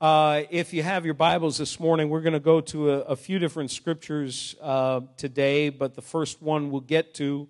Uh, 0.00 0.44
if 0.48 0.72
you 0.72 0.82
have 0.82 1.04
your 1.04 1.12
Bibles 1.12 1.58
this 1.58 1.78
morning, 1.78 2.08
we're 2.08 2.22
going 2.22 2.32
to 2.32 2.40
go 2.40 2.62
to 2.62 2.90
a, 2.90 2.98
a 3.00 3.16
few 3.16 3.38
different 3.38 3.70
scriptures 3.70 4.56
uh, 4.62 5.02
today, 5.18 5.68
but 5.68 5.94
the 5.94 6.00
first 6.00 6.40
one 6.40 6.70
we'll 6.70 6.80
get 6.80 7.12
to 7.12 7.46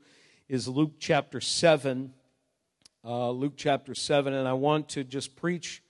is 0.48 0.66
Luke 0.66 0.94
chapter 0.98 1.40
7. 1.40 2.12
Uh, 3.04 3.30
Luke 3.30 3.52
chapter 3.56 3.94
7, 3.94 4.34
and 4.34 4.48
I 4.48 4.54
want 4.54 4.88
to 4.88 5.04
just 5.04 5.36
preach 5.36 5.80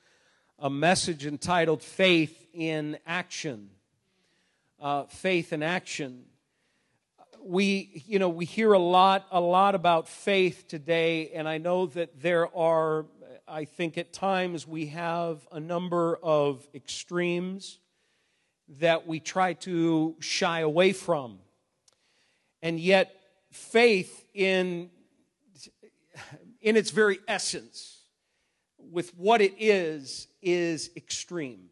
a 0.58 0.68
message 0.68 1.24
entitled 1.24 1.82
Faith 1.82 2.46
in 2.53 2.99
Action. 3.06 3.71
Uh, 4.79 5.04
faith 5.04 5.54
in 5.54 5.63
Action. 5.63 6.24
We, 7.42 8.03
you 8.06 8.19
know, 8.19 8.29
we 8.29 8.45
hear 8.45 8.74
a 8.74 8.79
lot, 8.79 9.27
a 9.31 9.40
lot 9.40 9.74
about 9.74 10.08
faith 10.08 10.69
today, 10.69 11.31
and 11.31 11.49
I 11.49 11.56
know 11.56 11.87
that 11.87 12.21
there 12.21 12.54
are 12.54 13.06
I 13.51 13.64
think 13.64 13.98
at 13.98 14.12
times 14.12 14.67
we 14.67 14.87
have 14.87 15.46
a 15.50 15.58
number 15.58 16.16
of 16.23 16.66
extremes 16.73 17.80
that 18.78 19.09
we 19.09 19.18
try 19.18 19.54
to 19.54 20.14
shy 20.20 20.60
away 20.60 20.92
from. 20.92 21.38
And 22.62 22.78
yet, 22.78 23.12
faith 23.50 24.24
in, 24.34 24.90
in 26.60 26.76
its 26.76 26.90
very 26.92 27.18
essence, 27.26 28.02
with 28.78 29.16
what 29.16 29.40
it 29.40 29.54
is, 29.59 30.28
is 30.40 30.90
extreme. 30.96 31.70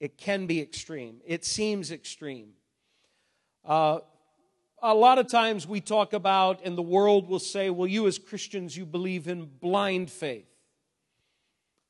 It 0.00 0.16
can 0.16 0.46
be 0.46 0.62
extreme. 0.62 1.20
It 1.26 1.44
seems 1.44 1.92
extreme. 1.92 2.52
Uh, 3.66 3.98
a 4.82 4.94
lot 4.94 5.18
of 5.18 5.26
times 5.26 5.66
we 5.66 5.82
talk 5.82 6.14
about, 6.14 6.60
and 6.64 6.78
the 6.78 6.82
world 6.82 7.28
will 7.28 7.38
say, 7.38 7.68
well, 7.68 7.88
you 7.88 8.06
as 8.06 8.18
Christians, 8.18 8.76
you 8.76 8.86
believe 8.86 9.28
in 9.28 9.44
blind 9.44 10.10
faith. 10.10 10.47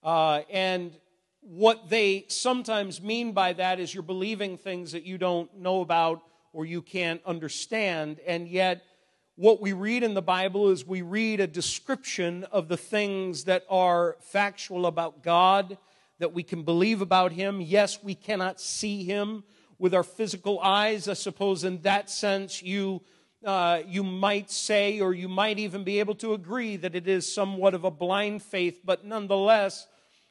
Uh, 0.02 0.42
and 0.50 0.92
what 1.40 1.88
they 1.88 2.26
sometimes 2.28 3.00
mean 3.00 3.32
by 3.32 3.54
that 3.54 3.80
is 3.80 3.94
you're 3.94 4.02
believing 4.02 4.58
things 4.58 4.92
that 4.92 5.04
you 5.04 5.16
don't 5.16 5.56
know 5.56 5.80
about 5.80 6.22
or 6.52 6.66
you 6.66 6.82
can't 6.82 7.20
understand. 7.24 8.20
And 8.26 8.48
yet, 8.48 8.82
what 9.36 9.60
we 9.60 9.72
read 9.72 10.02
in 10.02 10.14
the 10.14 10.22
Bible 10.22 10.70
is 10.70 10.84
we 10.84 11.02
read 11.02 11.40
a 11.40 11.46
description 11.46 12.44
of 12.44 12.68
the 12.68 12.76
things 12.76 13.44
that 13.44 13.64
are 13.70 14.16
factual 14.20 14.86
about 14.86 15.22
God, 15.22 15.78
that 16.18 16.32
we 16.34 16.42
can 16.42 16.64
believe 16.64 17.00
about 17.00 17.32
Him. 17.32 17.60
Yes, 17.60 18.02
we 18.02 18.14
cannot 18.14 18.60
see 18.60 19.04
Him 19.04 19.44
with 19.78 19.94
our 19.94 20.02
physical 20.02 20.58
eyes. 20.60 21.08
I 21.08 21.14
suppose 21.14 21.64
in 21.64 21.82
that 21.82 22.10
sense, 22.10 22.62
you. 22.62 23.02
Uh, 23.44 23.82
you 23.86 24.02
might 24.02 24.50
say, 24.50 24.98
or 24.98 25.14
you 25.14 25.28
might 25.28 25.60
even 25.60 25.84
be 25.84 26.00
able 26.00 26.16
to 26.16 26.32
agree 26.32 26.74
that 26.74 26.96
it 26.96 27.06
is 27.06 27.32
somewhat 27.32 27.72
of 27.72 27.84
a 27.84 27.90
blind 27.90 28.42
faith, 28.42 28.80
but 28.84 29.04
nonetheless, 29.04 29.86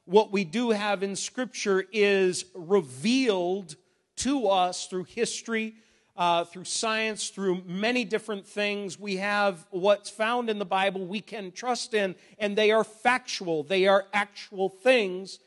what 0.08 0.32
we 0.32 0.46
do 0.46 0.70
have 0.70 1.04
in 1.04 1.18
Scripture 1.18 1.84
is 1.92 2.46
revealed 2.56 3.76
to 4.16 4.48
us 4.48 4.88
through 4.88 5.04
history, 5.04 5.76
uh, 6.16 6.46
through 6.46 6.64
science, 6.64 7.30
through 7.30 7.62
many 7.66 8.06
different 8.06 8.48
things. 8.48 8.98
We 8.98 9.18
have 9.18 9.68
what's 9.70 10.10
found 10.10 10.50
in 10.50 10.60
the 10.60 10.66
Bible 10.66 11.06
we 11.06 11.20
can 11.20 11.52
trust 11.52 11.94
in, 11.94 12.16
and 12.40 12.58
they 12.58 12.72
are 12.72 12.86
factual, 12.86 13.64
they 13.64 13.86
are 13.86 14.06
actual 14.14 14.70
things 14.70 15.40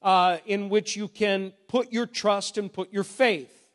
uh, 0.00 0.38
in 0.46 0.70
which 0.70 0.96
you 0.96 1.08
can 1.08 1.52
put 1.68 1.92
your 1.92 2.06
trust 2.06 2.56
and 2.56 2.72
put 2.72 2.90
your 2.90 3.04
faith. 3.04 3.68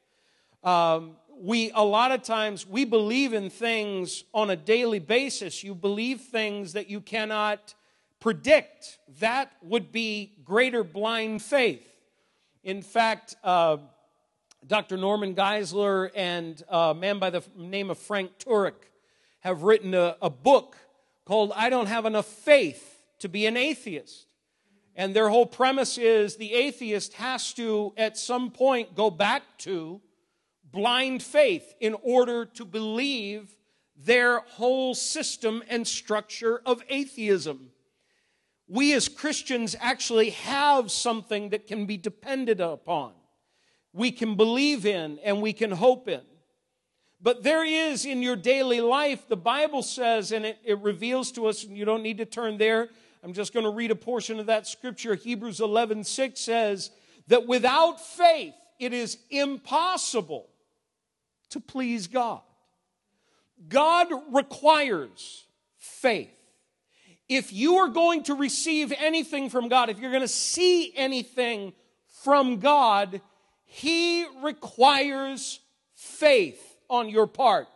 Um, 0.64 1.18
we 1.40 1.72
a 1.76 1.84
lot 1.84 2.12
of 2.12 2.24
times 2.24 2.68
we 2.68 2.84
believe 2.84 3.34
in 3.34 3.52
things 3.52 4.24
on 4.34 4.52
a 4.52 4.56
daily 4.56 5.00
basis 5.00 5.64
you 5.64 5.74
believe 5.74 6.22
things 6.22 6.74
that 6.74 6.88
you 6.88 7.02
cannot 7.02 7.74
predict. 8.22 9.00
That 9.20 9.52
would 9.62 9.92
be 9.92 10.32
greater 10.46 10.86
blind 10.86 11.42
faith. 11.42 11.86
In 12.64 12.82
fact, 12.82 13.36
uh, 13.44 13.78
Dr. 14.66 14.96
Norman 14.96 15.36
Geisler 15.36 16.12
and 16.16 16.64
a 16.70 16.94
man 16.94 17.20
by 17.20 17.32
the 17.32 17.44
name 17.58 17.90
of 17.90 17.98
Frank 17.98 18.38
Turek 18.38 18.76
have 19.40 19.64
written 19.64 19.94
a, 19.94 20.16
a 20.22 20.30
book 20.30 20.78
called 21.26 21.52
I 21.56 21.70
Don't 21.70 21.88
Have 21.88 22.06
Enough 22.06 22.28
Faith 22.28 23.02
to 23.20 23.28
Be 23.28 23.48
an 23.48 23.58
Atheist. 23.58 24.28
And 24.96 25.16
their 25.16 25.30
whole 25.30 25.48
premise 25.48 25.98
is 25.98 26.36
the 26.36 26.54
atheist 26.54 27.14
has 27.14 27.54
to, 27.54 27.94
at 27.98 28.18
some 28.18 28.52
point, 28.52 28.94
go 28.94 29.10
back 29.10 29.42
to 29.60 30.00
blind 30.72 31.24
faith 31.24 31.74
in 31.80 31.96
order 32.04 32.46
to 32.46 32.66
believe 32.66 33.50
their 33.96 34.40
whole 34.40 34.94
system 34.94 35.64
and 35.70 35.88
structure 35.88 36.62
of 36.66 36.84
atheism 36.90 37.72
we 38.72 38.94
as 38.94 39.10
Christians 39.10 39.76
actually 39.82 40.30
have 40.30 40.92
something 40.92 41.50
that 41.50 41.68
can 41.68 41.86
be 41.86 41.98
depended 41.98 42.62
upon. 42.62 43.12
We 43.92 44.14
can 44.14 44.36
believe 44.36 44.86
in 44.86 45.20
and 45.26 45.42
we 45.42 45.52
can 45.52 45.72
hope 45.72 46.08
in. 46.08 46.22
But 47.22 47.44
there 47.44 47.66
is 47.66 48.06
in 48.06 48.24
your 48.24 48.38
daily 48.38 48.80
life, 48.80 49.28
the 49.28 49.36
Bible 49.36 49.84
says, 49.84 50.32
and 50.32 50.46
it, 50.46 50.58
it 50.64 50.80
reveals 50.80 51.34
to 51.34 51.48
us, 51.48 51.66
and 51.66 51.78
you 51.78 51.84
don't 51.84 52.02
need 52.02 52.20
to 52.20 52.26
turn 52.26 52.58
there. 52.58 52.88
I'm 53.24 53.34
just 53.34 53.54
going 53.54 53.66
to 53.66 53.72
read 53.72 53.92
a 53.92 53.96
portion 53.96 54.40
of 54.40 54.46
that 54.46 54.66
scripture. 54.66 55.16
Hebrews 55.16 55.60
11 55.60 56.06
6 56.06 56.40
says 56.40 56.92
that 57.28 57.46
without 57.46 58.00
faith, 58.00 58.56
it 58.80 58.94
is 58.94 59.18
impossible 59.30 60.48
to 61.50 61.60
please 61.60 62.08
God. 62.08 62.40
God 63.68 64.08
requires 64.32 65.44
faith 65.78 66.41
if 67.32 67.54
you 67.54 67.78
are 67.78 67.88
going 67.88 68.24
to 68.24 68.36
receive 68.36 68.92
anything 69.00 69.50
from 69.50 69.70
God, 69.70 69.90
if 69.90 70.00
you're 70.00 70.12
going 70.12 70.22
to 70.22 70.28
see 70.28 70.92
anything 70.98 71.72
from 72.24 72.60
God, 72.60 73.22
He 73.64 74.26
requires 74.44 75.62
faith 75.96 76.62
on 76.90 77.08
your 77.08 77.28
part. 77.28 77.68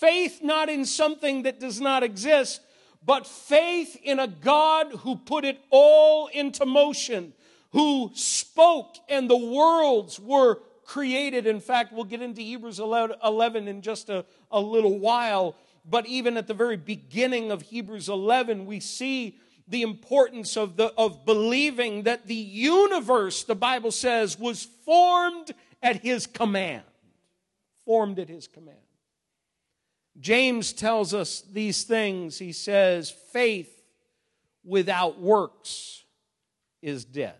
Faith 0.00 0.40
not 0.42 0.68
in 0.68 0.84
something 0.84 1.44
that 1.44 1.60
does 1.60 1.80
not 1.80 2.02
exist, 2.02 2.62
but 3.06 3.28
faith 3.28 3.96
in 4.02 4.18
a 4.18 4.26
God 4.26 4.88
who 4.90 5.14
put 5.14 5.44
it 5.44 5.60
all 5.70 6.26
into 6.26 6.66
motion, 6.66 7.32
who 7.70 8.10
spoke 8.14 8.96
and 9.08 9.30
the 9.30 9.36
worlds 9.36 10.18
were 10.18 10.62
created. 10.84 11.46
In 11.46 11.60
fact, 11.60 11.92
we'll 11.92 12.02
get 12.02 12.22
into 12.22 12.40
Hebrews 12.40 12.80
11 12.80 13.68
in 13.68 13.82
just 13.82 14.10
a, 14.10 14.24
a 14.50 14.60
little 14.60 14.98
while 14.98 15.54
but 15.84 16.06
even 16.06 16.36
at 16.36 16.46
the 16.46 16.54
very 16.54 16.76
beginning 16.76 17.50
of 17.50 17.62
Hebrews 17.62 18.08
11, 18.08 18.66
we 18.66 18.80
see 18.80 19.38
the 19.66 19.82
importance 19.82 20.56
of, 20.56 20.76
the, 20.76 20.92
of 20.98 21.24
believing 21.24 22.02
that 22.02 22.26
the 22.26 22.34
universe, 22.34 23.44
the 23.44 23.54
Bible 23.54 23.92
says, 23.92 24.38
was 24.38 24.64
formed 24.84 25.52
at 25.82 26.02
his 26.02 26.26
command. 26.26 26.82
Formed 27.84 28.18
at 28.18 28.28
his 28.28 28.46
command. 28.46 28.76
James 30.18 30.72
tells 30.72 31.14
us 31.14 31.40
these 31.40 31.84
things. 31.84 32.38
He 32.38 32.52
says, 32.52 33.10
faith 33.32 33.82
without 34.64 35.20
works 35.20 36.04
is 36.82 37.04
dead. 37.04 37.36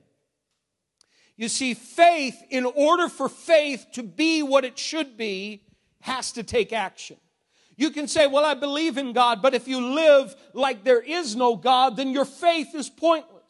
You 1.37 1.49
see, 1.49 1.75
faith, 1.75 2.41
in 2.51 2.65
order 2.65 3.09
for 3.09 3.29
faith 3.29 3.87
to 3.93 4.03
be 4.03 4.43
what 4.43 4.65
it 4.65 4.79
should 4.79 5.17
be, 5.17 5.63
has 6.01 6.33
to 6.33 6.43
take 6.43 6.73
action. 6.73 7.17
You 7.81 7.91
can 7.91 8.09
say, 8.09 8.27
Well, 8.27 8.45
I 8.45 8.53
believe 8.53 8.99
in 8.99 9.15
God, 9.15 9.41
but 9.41 9.55
if 9.55 9.67
you 9.67 9.81
live 9.81 10.37
like 10.53 10.85
there 10.85 11.01
is 11.01 11.35
no 11.35 11.57
God, 11.57 11.97
then 11.97 12.11
your 12.11 12.27
faith 12.27 12.75
is 12.75 12.91
pointless. 12.91 13.41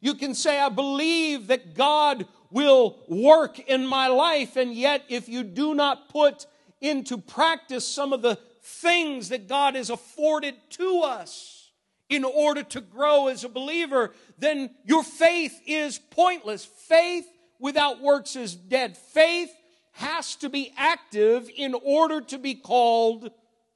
You 0.00 0.14
can 0.14 0.34
say, 0.34 0.58
I 0.58 0.70
believe 0.70 1.48
that 1.48 1.74
God 1.74 2.26
will 2.50 3.04
work 3.10 3.58
in 3.58 3.86
my 3.86 4.06
life, 4.06 4.56
and 4.56 4.72
yet 4.72 5.04
if 5.10 5.28
you 5.28 5.42
do 5.42 5.74
not 5.74 6.08
put 6.08 6.46
into 6.80 7.18
practice 7.18 7.86
some 7.86 8.14
of 8.14 8.22
the 8.22 8.38
things 8.62 9.28
that 9.28 9.48
God 9.48 9.74
has 9.74 9.90
afforded 9.90 10.54
to 10.70 11.02
us 11.04 11.72
in 12.08 12.24
order 12.24 12.62
to 12.62 12.80
grow 12.80 13.28
as 13.28 13.44
a 13.44 13.50
believer, 13.50 14.14
then 14.38 14.70
your 14.86 15.04
faith 15.04 15.60
is 15.66 15.98
pointless. 15.98 16.64
Faith 16.64 17.26
without 17.60 18.00
works 18.00 18.34
is 18.34 18.54
dead. 18.54 18.96
Faith 18.96 19.50
has 19.92 20.36
to 20.36 20.48
be 20.48 20.72
active 20.74 21.50
in 21.54 21.74
order 21.74 22.22
to 22.22 22.38
be 22.38 22.54
called 22.54 23.30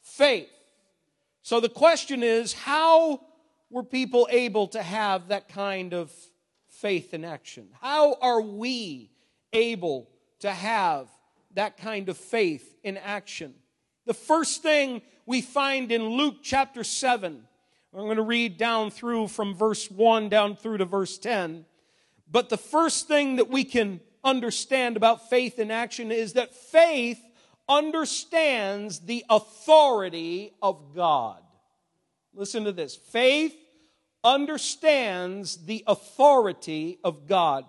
faith. 0.06 0.48
So 1.42 1.60
the 1.60 1.68
question 1.68 2.22
is 2.22 2.52
how 2.52 3.20
were 3.70 3.82
people 3.82 4.28
able 4.30 4.68
to 4.68 4.82
have 4.82 5.28
that 5.28 5.48
kind 5.48 5.92
of 5.92 6.12
faith 6.68 7.12
in 7.12 7.24
action? 7.24 7.68
How 7.80 8.14
are 8.20 8.40
we 8.40 9.10
able 9.52 10.08
to 10.40 10.50
have 10.50 11.08
that 11.54 11.76
kind 11.76 12.08
of 12.08 12.16
faith 12.16 12.76
in 12.82 12.96
action? 12.96 13.54
The 14.06 14.14
first 14.14 14.62
thing 14.62 15.02
we 15.24 15.40
find 15.40 15.90
in 15.90 16.04
Luke 16.04 16.36
chapter 16.42 16.84
7, 16.84 17.42
I'm 17.92 18.04
going 18.04 18.16
to 18.16 18.22
read 18.22 18.56
down 18.56 18.90
through 18.90 19.28
from 19.28 19.54
verse 19.54 19.90
1 19.90 20.28
down 20.28 20.54
through 20.54 20.78
to 20.78 20.84
verse 20.84 21.18
10. 21.18 21.64
But 22.30 22.48
the 22.48 22.58
first 22.58 23.08
thing 23.08 23.36
that 23.36 23.48
we 23.48 23.64
can 23.64 24.00
understand 24.22 24.96
about 24.96 25.30
faith 25.30 25.58
in 25.58 25.70
action 25.70 26.12
is 26.12 26.34
that 26.34 26.54
faith 26.54 27.20
understands 27.68 29.00
the 29.00 29.24
authority 29.28 30.52
of 30.62 30.94
God. 30.94 31.42
Listen 32.34 32.64
to 32.64 32.72
this. 32.72 32.94
Faith 32.94 33.56
understands 34.22 35.56
the 35.64 35.84
authority 35.86 36.98
of 37.02 37.26
God. 37.26 37.64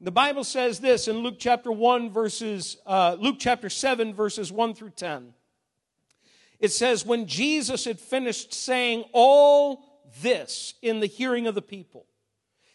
The 0.00 0.10
Bible 0.10 0.42
says 0.42 0.80
this 0.80 1.06
in 1.06 1.18
Luke 1.18 1.36
chapter 1.38 1.70
1 1.70 2.10
verses, 2.10 2.76
uh, 2.86 3.16
Luke 3.20 3.36
chapter 3.38 3.70
7 3.70 4.14
verses 4.14 4.50
1 4.50 4.74
through 4.74 4.90
10. 4.90 5.32
It 6.58 6.72
says, 6.72 7.06
when 7.06 7.26
Jesus 7.26 7.84
had 7.84 8.00
finished 8.00 8.52
saying 8.52 9.04
all 9.12 9.84
this 10.20 10.74
in 10.82 11.00
the 11.00 11.06
hearing 11.06 11.46
of 11.46 11.54
the 11.54 11.62
people, 11.62 12.06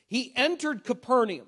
he 0.07 0.31
entered 0.35 0.83
Capernaum. 0.83 1.47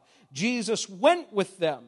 Jesus 0.31 0.87
went 0.89 1.31
with 1.33 1.57
them. 1.57 1.83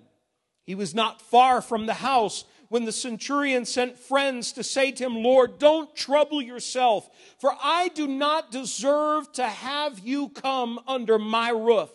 He 0.64 0.76
was 0.76 0.96
not 0.96 1.22
far 1.22 1.62
from 1.62 1.86
the 1.86 1.94
house 1.94 2.46
when 2.70 2.86
the 2.86 2.92
centurion 2.92 3.66
sent 3.66 3.98
friends 3.98 4.54
to 4.54 4.64
say 4.64 4.92
to 4.92 5.04
him, 5.04 5.16
Lord, 5.18 5.60
don't 5.60 5.96
trouble 5.96 6.42
yourself, 6.42 7.10
for 7.38 7.56
I 7.62 7.90
do 7.90 8.08
not 8.08 8.52
deserve 8.52 9.32
to 9.34 9.44
have 9.44 10.00
you 10.00 10.30
come 10.30 10.80
under 10.88 11.20
my 11.20 11.50
roof. 11.50 11.92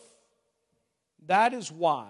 That 1.27 1.53
is 1.53 1.73
why 1.73 2.07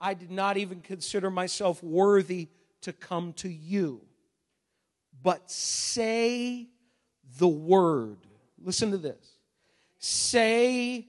I 0.00 0.14
did 0.14 0.30
not 0.30 0.56
even 0.56 0.80
consider 0.80 1.30
myself 1.30 1.82
worthy 1.82 2.48
to 2.82 2.92
come 2.92 3.32
to 3.34 3.48
you. 3.48 4.00
But 5.22 5.50
say 5.50 6.68
the 7.38 7.48
word. 7.48 8.18
Listen 8.62 8.90
to 8.92 8.98
this. 8.98 9.38
Say 9.98 11.08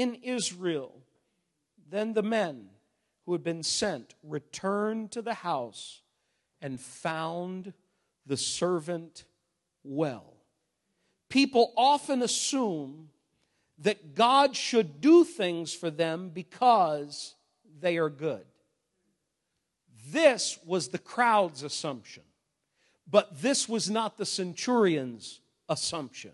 in 0.00 0.14
Israel. 0.22 0.94
Then 1.90 2.14
the 2.14 2.22
men 2.22 2.70
who 3.26 3.32
had 3.32 3.44
been 3.44 3.62
sent 3.62 4.14
returned 4.22 5.12
to 5.12 5.20
the 5.20 5.34
house 5.34 6.00
and 6.62 6.80
found 6.80 7.74
the 8.24 8.38
servant 8.38 9.24
well. 9.84 10.32
People 11.28 11.74
often 11.76 12.22
assume 12.22 13.10
that 13.80 14.14
God 14.14 14.56
should 14.56 15.02
do 15.02 15.22
things 15.22 15.74
for 15.74 15.90
them 15.90 16.30
because 16.30 17.34
they 17.78 17.98
are 17.98 18.08
good. 18.08 18.46
This 20.08 20.58
was 20.64 20.88
the 20.88 20.98
crowd's 20.98 21.62
assumption, 21.62 22.22
but 23.06 23.42
this 23.42 23.68
was 23.68 23.90
not 23.90 24.16
the 24.16 24.24
centurion's 24.24 25.40
assumption. 25.68 26.32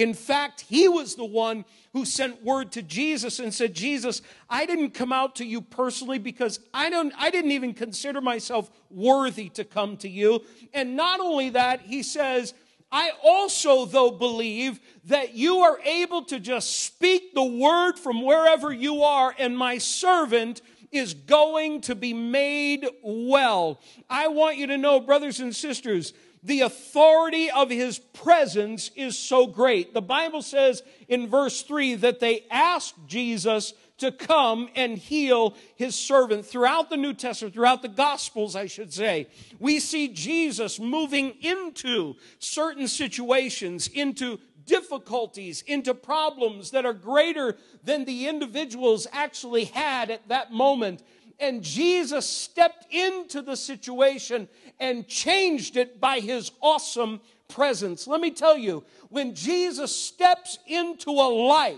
In 0.00 0.14
fact, 0.14 0.64
he 0.66 0.88
was 0.88 1.14
the 1.14 1.26
one 1.26 1.66
who 1.92 2.06
sent 2.06 2.42
word 2.42 2.72
to 2.72 2.80
Jesus 2.80 3.38
and 3.38 3.52
said, 3.52 3.74
Jesus, 3.74 4.22
I 4.48 4.64
didn't 4.64 4.92
come 4.92 5.12
out 5.12 5.36
to 5.36 5.44
you 5.44 5.60
personally 5.60 6.18
because 6.18 6.58
I, 6.72 6.88
don't, 6.88 7.12
I 7.18 7.28
didn't 7.28 7.50
even 7.50 7.74
consider 7.74 8.22
myself 8.22 8.70
worthy 8.88 9.50
to 9.50 9.64
come 9.64 9.98
to 9.98 10.08
you. 10.08 10.42
And 10.72 10.96
not 10.96 11.20
only 11.20 11.50
that, 11.50 11.82
he 11.82 12.02
says, 12.02 12.54
I 12.90 13.10
also, 13.22 13.84
though, 13.84 14.10
believe 14.10 14.80
that 15.04 15.34
you 15.34 15.58
are 15.58 15.78
able 15.84 16.22
to 16.24 16.40
just 16.40 16.80
speak 16.80 17.34
the 17.34 17.44
word 17.44 17.98
from 17.98 18.22
wherever 18.22 18.72
you 18.72 19.02
are, 19.02 19.34
and 19.38 19.56
my 19.56 19.76
servant 19.76 20.62
is 20.90 21.12
going 21.12 21.82
to 21.82 21.94
be 21.94 22.14
made 22.14 22.88
well. 23.02 23.82
I 24.08 24.28
want 24.28 24.56
you 24.56 24.66
to 24.68 24.78
know, 24.78 24.98
brothers 24.98 25.40
and 25.40 25.54
sisters, 25.54 26.14
the 26.42 26.62
authority 26.62 27.50
of 27.50 27.70
his 27.70 27.98
presence 27.98 28.90
is 28.96 29.18
so 29.18 29.46
great. 29.46 29.92
The 29.92 30.00
Bible 30.00 30.42
says 30.42 30.82
in 31.08 31.28
verse 31.28 31.62
3 31.62 31.96
that 31.96 32.20
they 32.20 32.46
asked 32.50 32.94
Jesus 33.06 33.74
to 33.98 34.10
come 34.10 34.68
and 34.74 34.96
heal 34.96 35.54
his 35.76 35.94
servant. 35.94 36.46
Throughout 36.46 36.88
the 36.88 36.96
New 36.96 37.12
Testament, 37.12 37.54
throughout 37.54 37.82
the 37.82 37.88
Gospels, 37.88 38.56
I 38.56 38.66
should 38.66 38.92
say, 38.92 39.28
we 39.58 39.78
see 39.78 40.08
Jesus 40.08 40.80
moving 40.80 41.34
into 41.42 42.14
certain 42.38 42.88
situations, 42.88 43.88
into 43.88 44.38
difficulties, 44.64 45.62
into 45.66 45.92
problems 45.92 46.70
that 46.70 46.86
are 46.86 46.94
greater 46.94 47.56
than 47.84 48.04
the 48.04 48.28
individuals 48.28 49.06
actually 49.12 49.64
had 49.64 50.10
at 50.10 50.28
that 50.28 50.52
moment. 50.52 51.02
And 51.40 51.62
Jesus 51.62 52.26
stepped 52.26 52.92
into 52.92 53.40
the 53.40 53.56
situation 53.56 54.48
and 54.78 55.08
changed 55.08 55.76
it 55.76 56.00
by 56.00 56.20
his 56.20 56.52
awesome 56.60 57.20
presence. 57.48 58.06
Let 58.06 58.20
me 58.20 58.30
tell 58.30 58.56
you, 58.56 58.84
when 59.08 59.34
Jesus 59.34 59.94
steps 59.94 60.58
into 60.66 61.10
a 61.10 61.28
life, 61.28 61.76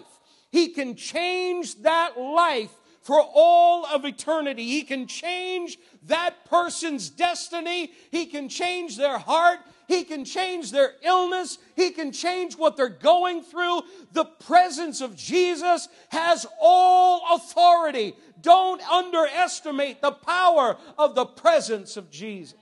he 0.51 0.69
can 0.69 0.97
change 0.97 1.81
that 1.83 2.19
life 2.19 2.71
for 3.03 3.21
all 3.21 3.87
of 3.87 4.05
eternity. 4.05 4.65
He 4.65 4.83
can 4.83 5.07
change 5.07 5.79
that 6.07 6.45
person's 6.45 7.11
destiny. 7.11 7.93
He 8.11 8.27
can 8.27 8.49
change 8.49 8.97
their 8.97 9.19
heart. 9.19 9.59
He 9.89 10.05
can 10.05 10.25
change 10.25 10.71
their 10.71 10.93
illness. 11.03 11.59
He 11.75 11.91
can 11.91 12.13
change 12.13 12.57
what 12.57 12.77
they're 12.77 12.89
going 12.89 13.43
through. 13.43 13.83
The 14.13 14.25
presence 14.25 15.01
of 15.01 15.17
Jesus 15.17 15.89
has 16.11 16.47
all 16.61 17.23
authority. 17.35 18.15
Don't 18.43 18.83
underestimate 18.91 20.03
the 20.03 20.13
power 20.13 20.77
of 20.99 21.15
the 21.15 21.25
presence 21.25 21.97
of 21.97 22.11
Jesus. 22.11 22.55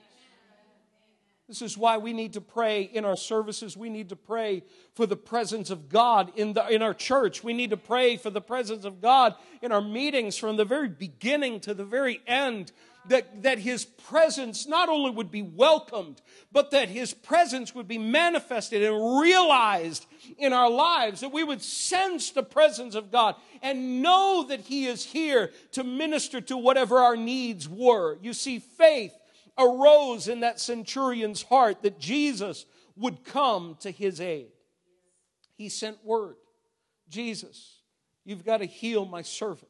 This 1.51 1.61
is 1.61 1.77
why 1.77 1.97
we 1.97 2.13
need 2.13 2.31
to 2.33 2.39
pray 2.39 2.83
in 2.83 3.03
our 3.03 3.17
services. 3.17 3.75
We 3.75 3.89
need 3.89 4.07
to 4.07 4.15
pray 4.15 4.63
for 4.95 5.05
the 5.05 5.17
presence 5.17 5.69
of 5.69 5.89
God 5.89 6.31
in, 6.37 6.53
the, 6.53 6.65
in 6.69 6.81
our 6.81 6.93
church. 6.93 7.43
We 7.43 7.51
need 7.51 7.71
to 7.71 7.77
pray 7.77 8.15
for 8.15 8.29
the 8.29 8.39
presence 8.39 8.85
of 8.85 9.01
God 9.01 9.35
in 9.61 9.73
our 9.73 9.81
meetings 9.81 10.37
from 10.37 10.55
the 10.55 10.63
very 10.63 10.87
beginning 10.87 11.59
to 11.61 11.73
the 11.73 11.83
very 11.83 12.21
end. 12.25 12.71
That, 13.07 13.43
that 13.43 13.59
His 13.59 13.83
presence 13.83 14.65
not 14.65 14.87
only 14.87 15.11
would 15.11 15.29
be 15.29 15.41
welcomed, 15.41 16.21
but 16.53 16.71
that 16.71 16.87
His 16.87 17.13
presence 17.13 17.75
would 17.75 17.87
be 17.87 17.97
manifested 17.97 18.81
and 18.83 19.19
realized 19.19 20.05
in 20.37 20.53
our 20.53 20.69
lives. 20.69 21.19
That 21.19 21.33
we 21.33 21.43
would 21.43 21.61
sense 21.61 22.29
the 22.29 22.43
presence 22.43 22.95
of 22.95 23.11
God 23.11 23.35
and 23.61 24.01
know 24.01 24.45
that 24.47 24.61
He 24.61 24.85
is 24.85 25.03
here 25.03 25.51
to 25.73 25.83
minister 25.83 26.39
to 26.41 26.55
whatever 26.55 26.99
our 26.99 27.17
needs 27.17 27.67
were. 27.67 28.17
You 28.21 28.31
see, 28.31 28.59
faith 28.59 29.13
arose 29.61 30.27
in 30.27 30.41
that 30.41 30.59
centurion's 30.59 31.43
heart 31.43 31.81
that 31.83 31.99
Jesus 31.99 32.65
would 32.95 33.23
come 33.23 33.77
to 33.81 33.91
his 33.91 34.19
aid. 34.19 34.47
He 35.55 35.69
sent 35.69 36.03
word 36.03 36.35
Jesus, 37.09 37.77
you've 38.23 38.45
got 38.45 38.57
to 38.57 38.65
heal 38.65 39.05
my 39.05 39.21
servant. 39.21 39.67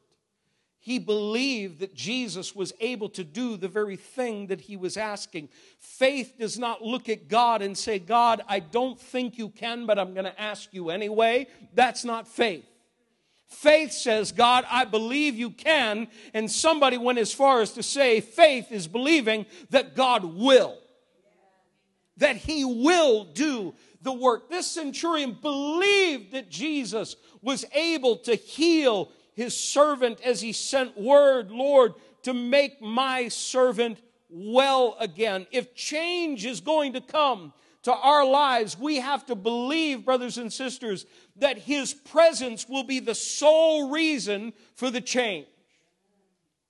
He 0.79 0.97
believed 0.97 1.79
that 1.79 1.93
Jesus 1.93 2.55
was 2.55 2.73
able 2.79 3.09
to 3.09 3.23
do 3.23 3.55
the 3.55 3.67
very 3.67 3.95
thing 3.95 4.47
that 4.47 4.61
he 4.61 4.77
was 4.77 4.97
asking. 4.97 5.49
Faith 5.77 6.35
does 6.39 6.57
not 6.57 6.81
look 6.81 7.07
at 7.07 7.27
God 7.27 7.61
and 7.61 7.77
say, 7.77 7.99
God, 7.99 8.41
I 8.47 8.59
don't 8.59 8.99
think 8.99 9.37
you 9.37 9.49
can, 9.49 9.85
but 9.85 9.99
I'm 9.99 10.13
going 10.13 10.25
to 10.25 10.41
ask 10.41 10.73
you 10.73 10.89
anyway. 10.89 11.47
That's 11.75 12.03
not 12.03 12.27
faith. 12.27 12.65
Faith 13.51 13.91
says, 13.91 14.31
God, 14.31 14.65
I 14.71 14.85
believe 14.85 15.35
you 15.35 15.51
can. 15.51 16.07
And 16.33 16.49
somebody 16.49 16.97
went 16.97 17.19
as 17.19 17.33
far 17.33 17.61
as 17.61 17.73
to 17.73 17.83
say, 17.83 18.21
faith 18.21 18.71
is 18.71 18.87
believing 18.87 19.45
that 19.69 19.95
God 19.95 20.23
will. 20.23 20.77
That 22.17 22.37
he 22.37 22.63
will 22.63 23.25
do 23.25 23.75
the 24.01 24.13
work. 24.13 24.49
This 24.49 24.67
centurion 24.67 25.37
believed 25.39 26.31
that 26.31 26.49
Jesus 26.49 27.17
was 27.41 27.65
able 27.73 28.17
to 28.19 28.35
heal 28.35 29.11
his 29.33 29.55
servant 29.55 30.19
as 30.21 30.41
he 30.41 30.53
sent 30.53 30.97
word, 30.97 31.51
Lord, 31.51 31.93
to 32.23 32.33
make 32.33 32.81
my 32.81 33.27
servant 33.27 33.99
well 34.29 34.95
again. 34.99 35.45
If 35.51 35.75
change 35.75 36.45
is 36.45 36.61
going 36.61 36.93
to 36.93 37.01
come, 37.01 37.53
to 37.83 37.93
our 37.93 38.25
lives, 38.25 38.77
we 38.77 38.97
have 38.97 39.25
to 39.25 39.35
believe, 39.35 40.05
brothers 40.05 40.37
and 40.37 40.51
sisters, 40.53 41.05
that 41.37 41.57
His 41.57 41.93
presence 41.93 42.69
will 42.69 42.83
be 42.83 42.99
the 42.99 43.15
sole 43.15 43.89
reason 43.89 44.53
for 44.75 44.91
the 44.91 45.01
change. 45.01 45.47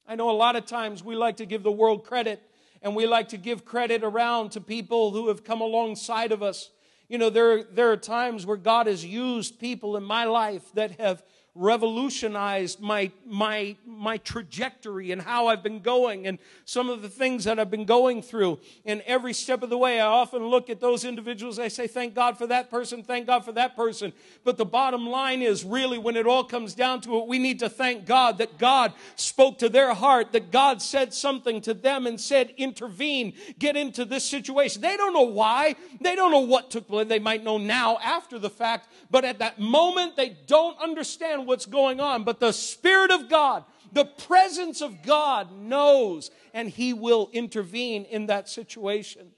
I 0.07 0.15
know 0.15 0.29
a 0.29 0.31
lot 0.31 0.55
of 0.55 0.65
times 0.65 1.03
we 1.03 1.15
like 1.15 1.37
to 1.37 1.45
give 1.45 1.63
the 1.63 1.71
world 1.71 2.05
credit 2.05 2.41
and 2.81 2.95
we 2.95 3.05
like 3.05 3.29
to 3.29 3.37
give 3.37 3.63
credit 3.65 4.03
around 4.03 4.51
to 4.51 4.61
people 4.61 5.11
who 5.11 5.27
have 5.27 5.43
come 5.43 5.61
alongside 5.61 6.31
of 6.31 6.41
us. 6.41 6.71
You 7.07 7.17
know, 7.17 7.29
there, 7.29 7.63
there 7.63 7.91
are 7.91 7.97
times 7.97 8.45
where 8.45 8.57
God 8.57 8.87
has 8.87 9.05
used 9.05 9.59
people 9.59 9.97
in 9.97 10.03
my 10.03 10.25
life 10.25 10.63
that 10.73 10.99
have 10.99 11.23
revolutionized 11.53 12.79
my, 12.79 13.11
my, 13.25 13.75
my 13.85 14.15
trajectory 14.17 15.11
and 15.11 15.21
how 15.21 15.47
I've 15.47 15.61
been 15.61 15.81
going 15.81 16.25
and 16.25 16.39
some 16.63 16.89
of 16.89 17.01
the 17.01 17.09
things 17.09 17.43
that 17.43 17.59
I've 17.59 17.69
been 17.69 17.85
going 17.85 18.21
through. 18.21 18.59
And 18.85 19.01
every 19.01 19.33
step 19.33 19.61
of 19.61 19.69
the 19.69 19.77
way, 19.77 19.99
I 19.99 20.05
often 20.05 20.47
look 20.47 20.69
at 20.69 20.79
those 20.79 21.03
individuals. 21.03 21.59
I 21.59 21.67
say, 21.67 21.87
thank 21.87 22.15
God 22.15 22.37
for 22.37 22.47
that 22.47 22.69
person, 22.69 23.03
thank 23.03 23.27
God 23.27 23.43
for 23.43 23.51
that 23.51 23.75
person. 23.75 24.13
But 24.45 24.57
the 24.57 24.65
bottom 24.65 25.05
line 25.05 25.41
is 25.41 25.65
really 25.65 25.97
when 25.97 26.15
it 26.15 26.25
all 26.25 26.45
comes 26.45 26.73
down 26.73 27.01
to 27.01 27.17
it, 27.17 27.27
we 27.27 27.37
need 27.37 27.59
to 27.59 27.69
thank 27.69 28.05
God 28.05 28.37
that 28.37 28.57
God 28.57 28.93
spoke 29.17 29.57
to 29.59 29.67
their 29.67 29.93
heart, 29.93 30.31
that 30.31 30.51
God 30.51 30.81
said 30.81 31.13
something 31.13 31.59
to 31.61 31.73
them 31.73 32.07
and 32.07 32.19
said, 32.19 32.53
intervene, 32.55 33.33
get 33.59 33.75
into 33.75 34.05
this 34.05 34.23
situation. 34.23 34.81
They 34.81 34.95
don't 34.95 35.13
know 35.13 35.21
why. 35.21 35.75
They 35.99 36.15
don't 36.15 36.31
know 36.31 36.39
what 36.39 36.71
took 36.71 36.87
place. 36.87 37.09
They 37.09 37.19
might 37.19 37.43
know 37.43 37.57
now 37.57 37.97
after 38.01 38.39
the 38.39 38.49
fact, 38.49 38.87
but 39.09 39.25
at 39.25 39.39
that 39.39 39.59
moment, 39.59 40.15
they 40.15 40.37
don't 40.47 40.79
understand 40.79 41.40
understand 41.41 41.47
what's 41.47 41.65
going 41.65 41.99
on, 41.99 42.23
but 42.23 42.39
the 42.39 42.51
Spirit 42.51 43.11
of 43.11 43.29
God, 43.29 43.63
the 43.91 44.05
presence 44.05 44.81
of 44.81 45.03
God 45.03 45.51
knows 45.51 46.31
and 46.53 46.69
He 46.69 46.93
will 46.93 47.29
intervene 47.33 48.05
in 48.05 48.27
that 48.27 48.49
situation. 48.49 49.31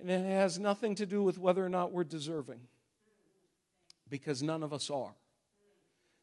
And 0.00 0.10
it 0.10 0.24
has 0.24 0.58
nothing 0.58 0.94
to 0.96 1.06
do 1.06 1.22
with 1.22 1.38
whether 1.38 1.64
or 1.64 1.68
not 1.68 1.92
we're 1.92 2.04
deserving, 2.04 2.60
because 4.10 4.42
none 4.42 4.62
of 4.62 4.72
us 4.72 4.90
are. 4.90 5.14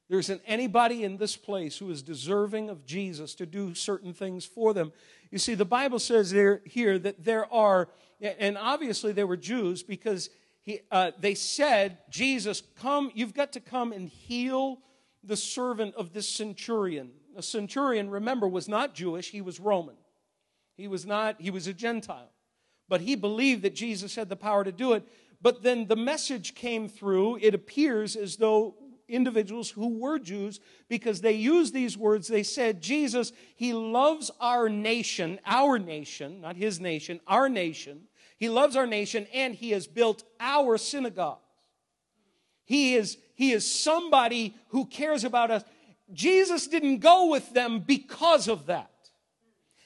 There 0.09 0.19
isn't 0.19 0.41
anybody 0.45 1.05
in 1.05 1.17
this 1.17 1.37
place 1.37 1.77
who 1.77 1.89
is 1.89 2.01
deserving 2.03 2.69
of 2.69 2.85
Jesus 2.85 3.33
to 3.35 3.45
do 3.45 3.73
certain 3.73 4.13
things 4.13 4.43
for 4.43 4.73
them. 4.73 4.91
You 5.31 5.37
see, 5.37 5.55
the 5.55 5.63
Bible 5.63 5.99
says 5.99 6.31
there, 6.31 6.61
here 6.65 6.99
that 6.99 7.23
there 7.23 7.51
are, 7.51 7.87
and 8.19 8.57
obviously 8.57 9.13
they 9.13 9.23
were 9.23 9.37
Jews 9.37 9.83
because 9.83 10.29
he, 10.63 10.81
uh, 10.91 11.11
they 11.19 11.35
said, 11.35 11.97
Jesus, 12.09 12.61
come, 12.79 13.11
you've 13.15 13.33
got 13.33 13.53
to 13.53 13.59
come 13.59 13.91
and 13.91 14.07
heal 14.07 14.79
the 15.23 15.37
servant 15.37 15.95
of 15.95 16.13
this 16.13 16.29
centurion. 16.29 17.11
A 17.35 17.41
centurion, 17.41 18.09
remember, 18.09 18.47
was 18.47 18.67
not 18.67 18.93
Jewish, 18.93 19.31
he 19.31 19.41
was 19.41 19.59
Roman. 19.59 19.95
He 20.77 20.87
was 20.87 21.05
not, 21.05 21.39
he 21.39 21.49
was 21.49 21.67
a 21.67 21.73
Gentile. 21.73 22.31
But 22.87 23.01
he 23.01 23.15
believed 23.15 23.63
that 23.63 23.75
Jesus 23.75 24.15
had 24.15 24.29
the 24.29 24.35
power 24.35 24.63
to 24.63 24.71
do 24.71 24.93
it. 24.93 25.07
But 25.41 25.63
then 25.63 25.87
the 25.87 25.95
message 25.95 26.53
came 26.53 26.87
through, 26.87 27.37
it 27.41 27.55
appears 27.55 28.15
as 28.15 28.37
though 28.37 28.75
individuals 29.07 29.71
who 29.71 29.99
were 29.99 30.19
Jews, 30.19 30.59
because 30.87 31.21
they 31.21 31.33
used 31.33 31.73
these 31.73 31.97
words, 31.97 32.27
they 32.27 32.43
said, 32.43 32.81
Jesus, 32.81 33.33
he 33.55 33.73
loves 33.73 34.29
our 34.39 34.69
nation, 34.69 35.39
our 35.45 35.79
nation, 35.79 36.41
not 36.41 36.55
his 36.55 36.79
nation, 36.79 37.19
our 37.27 37.49
nation 37.49 38.01
he 38.41 38.49
loves 38.49 38.75
our 38.75 38.87
nation 38.87 39.27
and 39.35 39.53
he 39.53 39.69
has 39.69 39.85
built 39.85 40.23
our 40.39 40.79
synagogues. 40.79 41.37
He 42.65 42.95
is, 42.95 43.19
he 43.35 43.51
is 43.51 43.71
somebody 43.71 44.55
who 44.69 44.87
cares 44.87 45.23
about 45.23 45.51
us. 45.51 45.63
Jesus 46.11 46.65
didn't 46.65 47.01
go 47.01 47.27
with 47.29 47.53
them 47.53 47.81
because 47.81 48.47
of 48.47 48.65
that. 48.65 48.89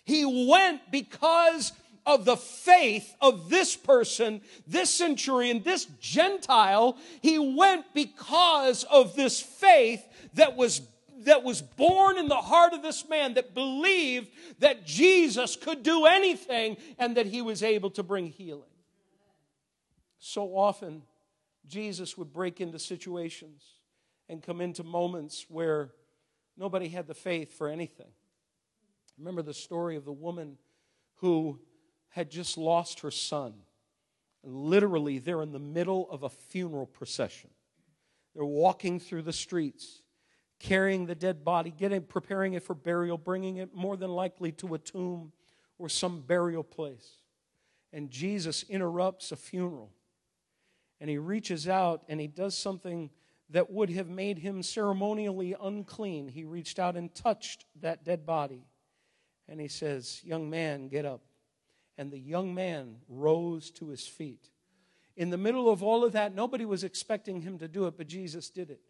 He 0.06 0.48
went 0.48 0.90
because 0.90 1.74
of 2.06 2.24
the 2.24 2.38
faith 2.38 3.14
of 3.20 3.50
this 3.50 3.76
person, 3.76 4.40
this 4.66 4.90
centurion, 4.90 5.62
this 5.62 5.84
Gentile. 6.00 6.98
He 7.22 7.38
went 7.38 7.84
because 7.94 8.86
of 8.86 9.18
this 9.18 9.42
faith 9.42 10.02
that 10.36 10.56
was 10.56 10.80
that 11.26 11.44
was 11.44 11.62
born 11.62 12.18
in 12.18 12.28
the 12.28 12.36
heart 12.36 12.74
of 12.74 12.82
this 12.82 13.08
man 13.08 13.36
that 13.36 13.54
believed 13.54 14.30
that 14.60 14.86
Jesus 14.86 15.56
could 15.56 15.84
do 15.84 16.06
anything 16.06 16.78
and 16.98 17.18
that 17.18 17.26
he 17.26 17.42
was 17.42 17.62
able 17.62 17.90
to 17.92 18.04
bring 18.04 18.28
healing. 18.28 18.64
So 20.18 20.56
often, 20.56 21.04
Jesus 21.68 22.18
would 22.18 22.32
break 22.32 22.62
into 22.62 22.80
situations 22.80 23.64
and 24.30 24.42
come 24.42 24.62
into 24.62 24.84
moments 24.84 25.46
where 25.50 25.92
nobody 26.58 26.88
had 26.88 27.08
the 27.08 27.14
faith 27.14 27.58
for 27.58 27.68
anything. 27.68 28.12
Remember 29.18 29.42
the 29.42 29.54
story 29.54 29.96
of 29.96 30.06
the 30.06 30.14
woman 30.14 30.58
who 31.16 31.60
had 32.10 32.30
just 32.30 32.58
lost 32.58 33.02
her 33.02 33.12
son. 33.12 33.54
Literally, 34.44 35.20
they're 35.20 35.42
in 35.42 35.52
the 35.52 35.60
middle 35.60 36.10
of 36.10 36.24
a 36.24 36.30
funeral 36.30 36.86
procession. 36.86 37.50
They're 38.34 38.46
walking 38.46 39.00
through 39.00 39.24
the 39.24 39.34
streets 39.34 40.02
carrying 40.60 41.06
the 41.06 41.16
dead 41.16 41.44
body, 41.44 41.72
getting, 41.72 42.02
preparing 42.02 42.54
it 42.54 42.64
for 42.64 42.74
burial, 42.74 43.18
bringing 43.18 43.58
it 43.58 43.74
more 43.74 43.98
than 43.98 44.10
likely 44.12 44.52
to 44.54 44.74
a 44.74 44.78
tomb 44.78 45.32
or 45.78 45.90
some 45.90 46.22
burial 46.22 46.64
place. 46.64 47.22
And 47.92 48.10
Jesus 48.10 48.64
interrupts 48.64 49.32
a 49.32 49.36
funeral 49.36 49.92
and 51.00 51.10
he 51.10 51.18
reaches 51.18 51.68
out 51.68 52.04
and 52.08 52.20
he 52.20 52.28
does 52.28 52.58
something 52.58 53.10
that 53.50 53.72
would 53.72 53.90
have 53.92 54.10
made 54.10 54.40
him 54.40 54.64
ceremonially 54.64 55.56
unclean. 55.62 56.28
He 56.28 56.44
reached 56.44 56.80
out 56.80 56.96
and 56.96 57.14
touched 57.14 57.66
that 57.82 58.04
dead 58.04 58.26
body 58.26 58.66
and 59.48 59.60
he 59.60 59.68
says, 59.68 60.22
Young 60.24 60.50
man, 60.50 60.88
get 60.88 61.06
up. 61.06 61.22
And 61.98 62.12
the 62.12 62.20
young 62.20 62.54
man 62.54 62.98
rose 63.08 63.72
to 63.72 63.88
his 63.88 64.06
feet. 64.06 64.50
In 65.16 65.30
the 65.30 65.38
middle 65.38 65.70
of 65.70 65.82
all 65.82 66.04
of 66.04 66.12
that, 66.14 66.36
nobody 66.36 66.66
was 66.66 66.84
expecting 66.84 67.42
him 67.42 67.58
to 67.60 67.68
do 67.68 67.88
it, 67.88 67.98
but 67.98 68.08
Jesus 68.08 68.50
did 68.50 68.70
it. 68.70 68.82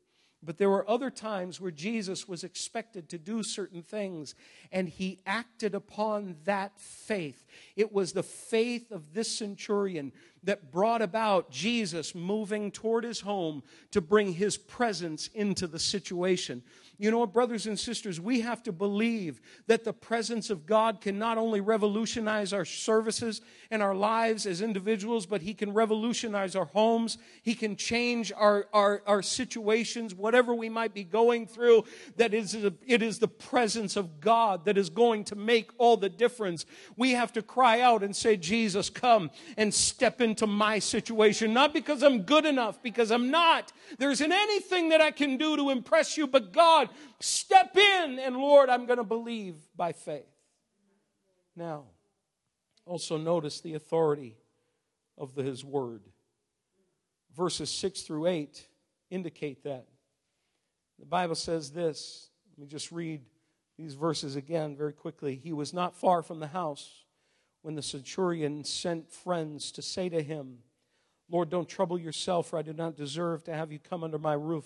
But 0.44 0.58
there 0.58 0.70
were 0.70 0.88
other 0.90 1.10
times 1.10 1.60
where 1.60 1.72
Jesus 1.72 2.28
was 2.28 2.44
expected 2.44 3.10
to 3.10 3.18
do 3.18 3.42
certain 3.42 3.82
things, 3.82 4.36
and 4.72 4.88
he 4.88 5.20
acted 5.26 5.74
upon 5.74 6.36
that 6.46 6.80
faith. 6.80 7.46
It 7.76 7.92
was 7.92 8.14
the 8.14 8.24
faith 8.24 8.92
of 8.92 9.14
this 9.14 9.36
centurion 9.36 10.12
that 10.44 10.72
brought 10.72 11.02
about 11.02 11.50
Jesus 11.50 12.14
moving 12.14 12.70
toward 12.70 13.04
his 13.04 13.22
home 13.22 13.64
to 13.92 14.02
bring 14.02 14.34
his 14.34 14.58
presence 14.58 15.30
into 15.34 15.66
the 15.66 15.80
situation. 15.80 16.62
You 16.98 17.12
know 17.12 17.20
what, 17.20 17.34
brothers 17.34 17.68
and 17.68 17.78
sisters, 17.78 18.20
we 18.20 18.42
have 18.42 18.64
to 18.64 18.72
believe 18.72 19.42
that 19.68 19.84
the 19.84 19.94
presence 19.94 20.50
of 20.50 20.66
God 20.66 21.02
can 21.02 21.20
not 21.20 21.38
only 21.38 21.62
revolutionize 21.62 22.54
our 22.54 22.66
services 22.66 23.42
and 23.70 23.82
our 23.82 23.96
lives 23.96 24.46
as 24.46 24.62
individuals, 24.62 25.26
but 25.26 25.42
He 25.42 25.54
can 25.54 25.74
revolutionize 25.74 26.56
our 26.56 26.66
homes. 26.66 27.18
He 27.42 27.56
can 27.56 27.76
change 27.76 28.32
our, 28.36 28.68
our, 28.74 29.02
our 29.06 29.22
situations, 29.22 30.16
whatever 30.16 30.54
we 30.54 30.70
might 30.70 30.94
be 30.94 31.04
going 31.04 31.48
through. 31.48 31.86
That 32.18 32.34
is 32.34 32.56
it 32.56 33.02
is 33.02 33.20
the 33.20 33.28
presence 33.28 33.96
of 33.96 34.20
God 34.22 34.66
that 34.66 34.78
is 34.78 34.90
going 34.90 35.26
to 35.26 35.36
make 35.36 35.72
all 35.78 35.98
the 35.98 36.10
difference. 36.10 36.66
We 36.96 37.12
have 37.12 37.34
to 37.34 37.42
cry 37.42 37.82
out 37.82 38.04
and 38.04 38.16
say, 38.16 38.38
Jesus, 38.38 38.90
come 38.90 39.32
and 39.58 39.74
step 39.74 40.22
into 40.22 40.48
my 40.48 40.80
situation. 40.80 41.54
Not 41.54 41.74
because 41.74 42.04
I'm 42.04 42.22
good 42.22 42.46
enough, 42.46 42.82
because 42.82 43.12
I'm 43.12 43.32
not. 43.32 43.72
There 43.98 44.12
isn't 44.12 44.32
anything 44.32 44.90
that 44.90 45.02
I 45.02 45.12
can 45.12 45.38
do 45.38 45.56
to 45.56 45.70
impress 45.70 46.18
you, 46.18 46.28
but 46.28 46.54
God, 46.54 46.85
God, 46.88 46.96
step 47.20 47.76
in, 47.76 48.20
and 48.20 48.38
Lord, 48.38 48.70
I'm 48.70 48.86
going 48.86 48.98
to 48.98 49.04
believe 49.04 49.56
by 49.76 49.92
faith. 49.92 50.26
Now, 51.56 51.84
also 52.86 53.18
notice 53.18 53.62
the 53.62 53.74
authority 53.74 54.36
of 55.18 55.36
the, 55.36 55.44
His 55.44 55.64
Word. 55.64 56.02
Verses 57.36 57.70
6 57.70 58.02
through 58.02 58.28
8 58.28 58.68
indicate 59.10 59.64
that. 59.64 59.86
The 61.00 61.06
Bible 61.06 61.36
says 61.36 61.72
this. 61.72 62.30
Let 62.52 62.62
me 62.62 62.68
just 62.68 62.92
read 62.92 63.22
these 63.78 63.94
verses 63.94 64.36
again 64.36 64.76
very 64.76 64.94
quickly. 64.94 65.36
He 65.36 65.54
was 65.54 65.74
not 65.74 65.96
far 65.96 66.22
from 66.22 66.40
the 66.40 66.48
house 66.48 67.04
when 67.62 67.76
the 67.76 67.82
centurion 67.82 68.64
sent 68.64 69.12
friends 69.12 69.72
to 69.74 69.82
say 69.82 70.08
to 70.10 70.22
him, 70.22 70.60
Lord, 71.30 71.50
don't 71.50 71.68
trouble 71.68 71.98
yourself, 71.98 72.50
for 72.50 72.60
I 72.60 72.62
do 72.62 72.74
not 72.74 72.96
deserve 72.96 73.44
to 73.46 73.54
have 73.54 73.72
you 73.72 73.80
come 73.80 74.04
under 74.04 74.20
my 74.20 74.34
roof. 74.34 74.66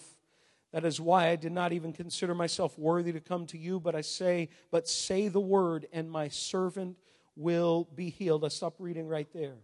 That 0.72 0.86
is 0.86 1.02
why 1.02 1.30
I 1.30 1.36
did 1.36 1.52
not 1.52 1.74
even 1.74 1.94
consider 1.94 2.36
myself 2.36 2.78
worthy 2.78 3.12
to 3.12 3.20
come 3.20 3.46
to 3.48 3.58
you, 3.58 3.80
but 3.80 3.96
I 3.96 4.02
say, 4.02 4.50
but 4.72 4.88
say 4.88 5.28
the 5.28 5.40
word, 5.40 5.88
and 5.92 6.12
my 6.12 6.28
servant 6.28 6.98
will 7.36 7.88
be 7.96 8.10
healed. 8.10 8.46
I 8.46 8.50
stop 8.50 8.76
reading 8.80 9.08
right 9.08 9.32
there. 9.34 9.58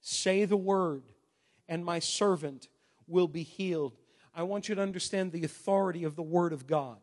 Say 0.00 0.44
the 0.44 0.56
word, 0.56 1.02
and 1.68 1.84
my 1.84 1.98
servant 1.98 2.68
will 3.06 3.28
be 3.28 3.42
healed. 3.42 3.96
I 4.34 4.44
want 4.44 4.68
you 4.68 4.74
to 4.74 4.82
understand 4.82 5.32
the 5.32 5.44
authority 5.44 6.04
of 6.04 6.14
the 6.14 6.22
word 6.22 6.52
of 6.52 6.66
God. 6.66 6.98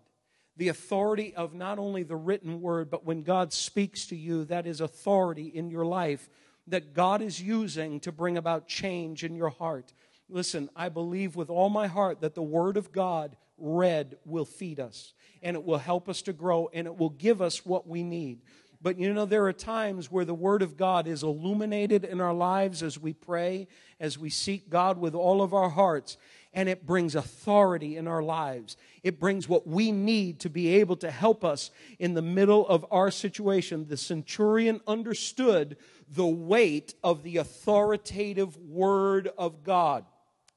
The 0.58 0.70
authority 0.70 1.34
of 1.36 1.53
not 1.53 1.79
only 1.79 2.03
the 2.03 2.15
written 2.15 2.62
word, 2.62 2.89
but 2.89 3.05
when 3.05 3.24
God 3.24 3.51
speaks 3.51 4.05
to 4.08 4.15
you, 4.15 4.46
that 4.46 4.67
is 4.67 4.79
authority 4.79 5.48
in 5.48 5.70
your 5.70 5.86
life 5.86 6.29
that 6.67 6.93
God 6.93 7.22
is 7.22 7.41
using 7.41 8.00
to 8.01 8.12
bring 8.12 8.38
about 8.38 8.67
change 8.67 9.24
in 9.24 9.36
your 9.36 9.50
heart. 9.50 9.93
Listen, 10.29 10.70
I 10.75 10.89
believe 10.89 11.36
with 11.36 11.50
all 11.50 11.70
my 11.70 11.88
heart 11.88 12.22
that 12.22 12.36
the 12.36 12.41
Word 12.41 12.77
of 12.77 12.91
God 12.91 13.36
read 13.62 14.18
will 14.25 14.46
feed 14.46 14.80
us 14.80 15.13
and 15.41 15.56
it 15.56 15.63
will 15.63 15.77
help 15.77 16.10
us 16.10 16.22
to 16.24 16.34
grow 16.34 16.70
and 16.74 16.88
it 16.88 16.98
will 16.98 17.10
give 17.10 17.41
us 17.41 17.65
what 17.65 17.88
we 17.88 18.03
need. 18.03 18.39
But 18.82 18.98
you 18.98 19.13
know, 19.13 19.25
there 19.25 19.46
are 19.46 19.53
times 19.53 20.12
where 20.12 20.25
the 20.25 20.34
Word 20.34 20.63
of 20.63 20.75
God 20.75 21.06
is 21.08 21.22
illuminated 21.22 22.03
in 22.03 22.20
our 22.20 22.34
lives 22.34 22.82
as 22.82 23.00
we 23.00 23.13
pray, 23.13 23.68
as 24.00 24.18
we 24.18 24.32
seek 24.32 24.70
God 24.70 24.98
with 24.98 25.13
all 25.13 25.44
of 25.44 25.53
our 25.53 25.70
hearts, 25.70 26.18
and 26.51 26.68
it 26.68 26.86
brings 26.86 27.13
authority 27.13 27.96
in 27.96 28.08
our 28.08 28.24
lives. 28.24 28.77
It 29.03 29.20
brings 29.20 29.48
what 29.48 29.68
we 29.68 29.91
need 29.91 30.39
to 30.41 30.50
be 30.50 30.75
able 30.80 30.96
to 30.98 31.12
help 31.12 31.46
us 31.46 31.70
in 32.00 32.15
the 32.15 32.24
middle 32.24 32.68
of 32.68 32.86
our 32.89 33.12
situation. 33.12 33.88
The 33.88 33.98
centurion 33.98 34.82
understood 34.88 35.77
the 36.10 36.25
weight 36.25 36.96
of 37.03 37.22
the 37.22 37.38
authoritative 37.38 38.58
Word 38.58 39.30
of 39.38 39.63
God. 39.63 40.06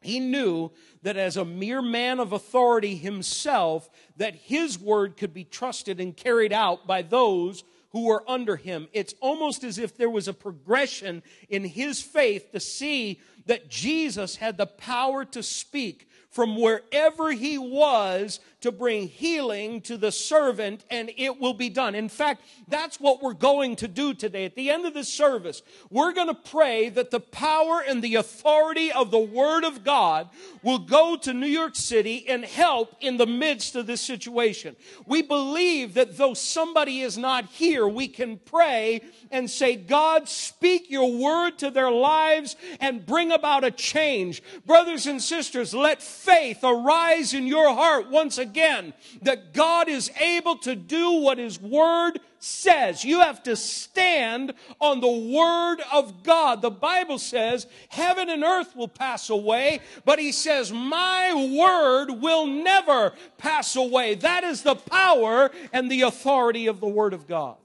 He 0.04 0.20
knew 0.20 0.70
that 1.02 1.16
as 1.16 1.36
a 1.36 1.44
mere 1.44 1.82
man 1.82 2.20
of 2.20 2.32
authority 2.32 2.96
himself, 2.96 3.88
that 4.16 4.34
his 4.34 4.78
word 4.78 5.16
could 5.16 5.32
be 5.32 5.44
trusted 5.44 6.00
and 6.00 6.16
carried 6.16 6.52
out 6.52 6.86
by 6.86 7.02
those 7.02 7.64
who 7.90 8.06
were 8.06 8.28
under 8.28 8.56
him. 8.56 8.88
It's 8.92 9.14
almost 9.20 9.62
as 9.62 9.78
if 9.78 9.96
there 9.96 10.10
was 10.10 10.28
a 10.28 10.34
progression 10.34 11.22
in 11.48 11.64
his 11.64 12.02
faith 12.02 12.50
to 12.52 12.60
see 12.60 13.20
that 13.46 13.68
Jesus 13.70 14.36
had 14.36 14.56
the 14.56 14.66
power 14.66 15.24
to 15.26 15.42
speak 15.42 16.08
from 16.28 16.60
wherever 16.60 17.30
he 17.30 17.56
was 17.56 18.40
to 18.64 18.72
bring 18.72 19.08
healing 19.08 19.78
to 19.82 19.98
the 19.98 20.10
servant 20.10 20.86
and 20.88 21.10
it 21.18 21.38
will 21.38 21.52
be 21.52 21.68
done. 21.68 21.94
In 21.94 22.08
fact, 22.08 22.40
that's 22.66 22.98
what 22.98 23.22
we're 23.22 23.34
going 23.34 23.76
to 23.76 23.86
do 23.86 24.14
today. 24.14 24.46
At 24.46 24.54
the 24.54 24.70
end 24.70 24.86
of 24.86 24.94
this 24.94 25.12
service, 25.12 25.60
we're 25.90 26.14
going 26.14 26.28
to 26.28 26.34
pray 26.34 26.88
that 26.88 27.10
the 27.10 27.20
power 27.20 27.84
and 27.86 28.02
the 28.02 28.14
authority 28.14 28.90
of 28.90 29.10
the 29.10 29.18
Word 29.18 29.64
of 29.64 29.84
God 29.84 30.30
will 30.62 30.78
go 30.78 31.14
to 31.14 31.34
New 31.34 31.46
York 31.46 31.76
City 31.76 32.26
and 32.26 32.42
help 32.42 32.96
in 33.02 33.18
the 33.18 33.26
midst 33.26 33.76
of 33.76 33.86
this 33.86 34.00
situation. 34.00 34.76
We 35.04 35.20
believe 35.20 35.92
that 35.92 36.16
though 36.16 36.32
somebody 36.32 37.02
is 37.02 37.18
not 37.18 37.44
here, 37.44 37.86
we 37.86 38.08
can 38.08 38.38
pray 38.38 39.02
and 39.30 39.50
say, 39.50 39.76
God, 39.76 40.26
speak 40.26 40.90
your 40.90 41.12
word 41.12 41.58
to 41.58 41.70
their 41.70 41.90
lives 41.90 42.56
and 42.80 43.04
bring 43.04 43.30
about 43.30 43.62
a 43.62 43.70
change. 43.70 44.42
Brothers 44.64 45.06
and 45.06 45.20
sisters, 45.20 45.74
let 45.74 46.02
faith 46.02 46.60
arise 46.64 47.34
in 47.34 47.46
your 47.46 47.74
heart 47.74 48.08
once 48.08 48.38
again 48.38 48.53
that 48.54 49.52
God 49.52 49.88
is 49.88 50.10
able 50.20 50.56
to 50.58 50.74
do 50.74 51.12
what 51.20 51.38
His 51.38 51.60
Word 51.60 52.20
says. 52.38 53.04
You 53.04 53.20
have 53.20 53.42
to 53.44 53.56
stand 53.56 54.54
on 54.80 55.00
the 55.00 55.06
Word 55.08 55.78
of 55.92 56.22
God. 56.22 56.62
The 56.62 56.70
Bible 56.70 57.18
says 57.18 57.66
heaven 57.88 58.28
and 58.28 58.44
earth 58.44 58.76
will 58.76 58.88
pass 58.88 59.30
away, 59.30 59.80
but 60.04 60.18
He 60.18 60.32
says, 60.32 60.72
My 60.72 61.34
Word 61.34 62.20
will 62.20 62.46
never 62.46 63.12
pass 63.38 63.76
away. 63.76 64.14
That 64.14 64.44
is 64.44 64.62
the 64.62 64.76
power 64.76 65.50
and 65.72 65.90
the 65.90 66.02
authority 66.02 66.66
of 66.66 66.80
the 66.80 66.88
Word 66.88 67.12
of 67.12 67.26
God. 67.26 67.56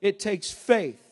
It 0.00 0.20
takes 0.20 0.50
faith 0.50 1.02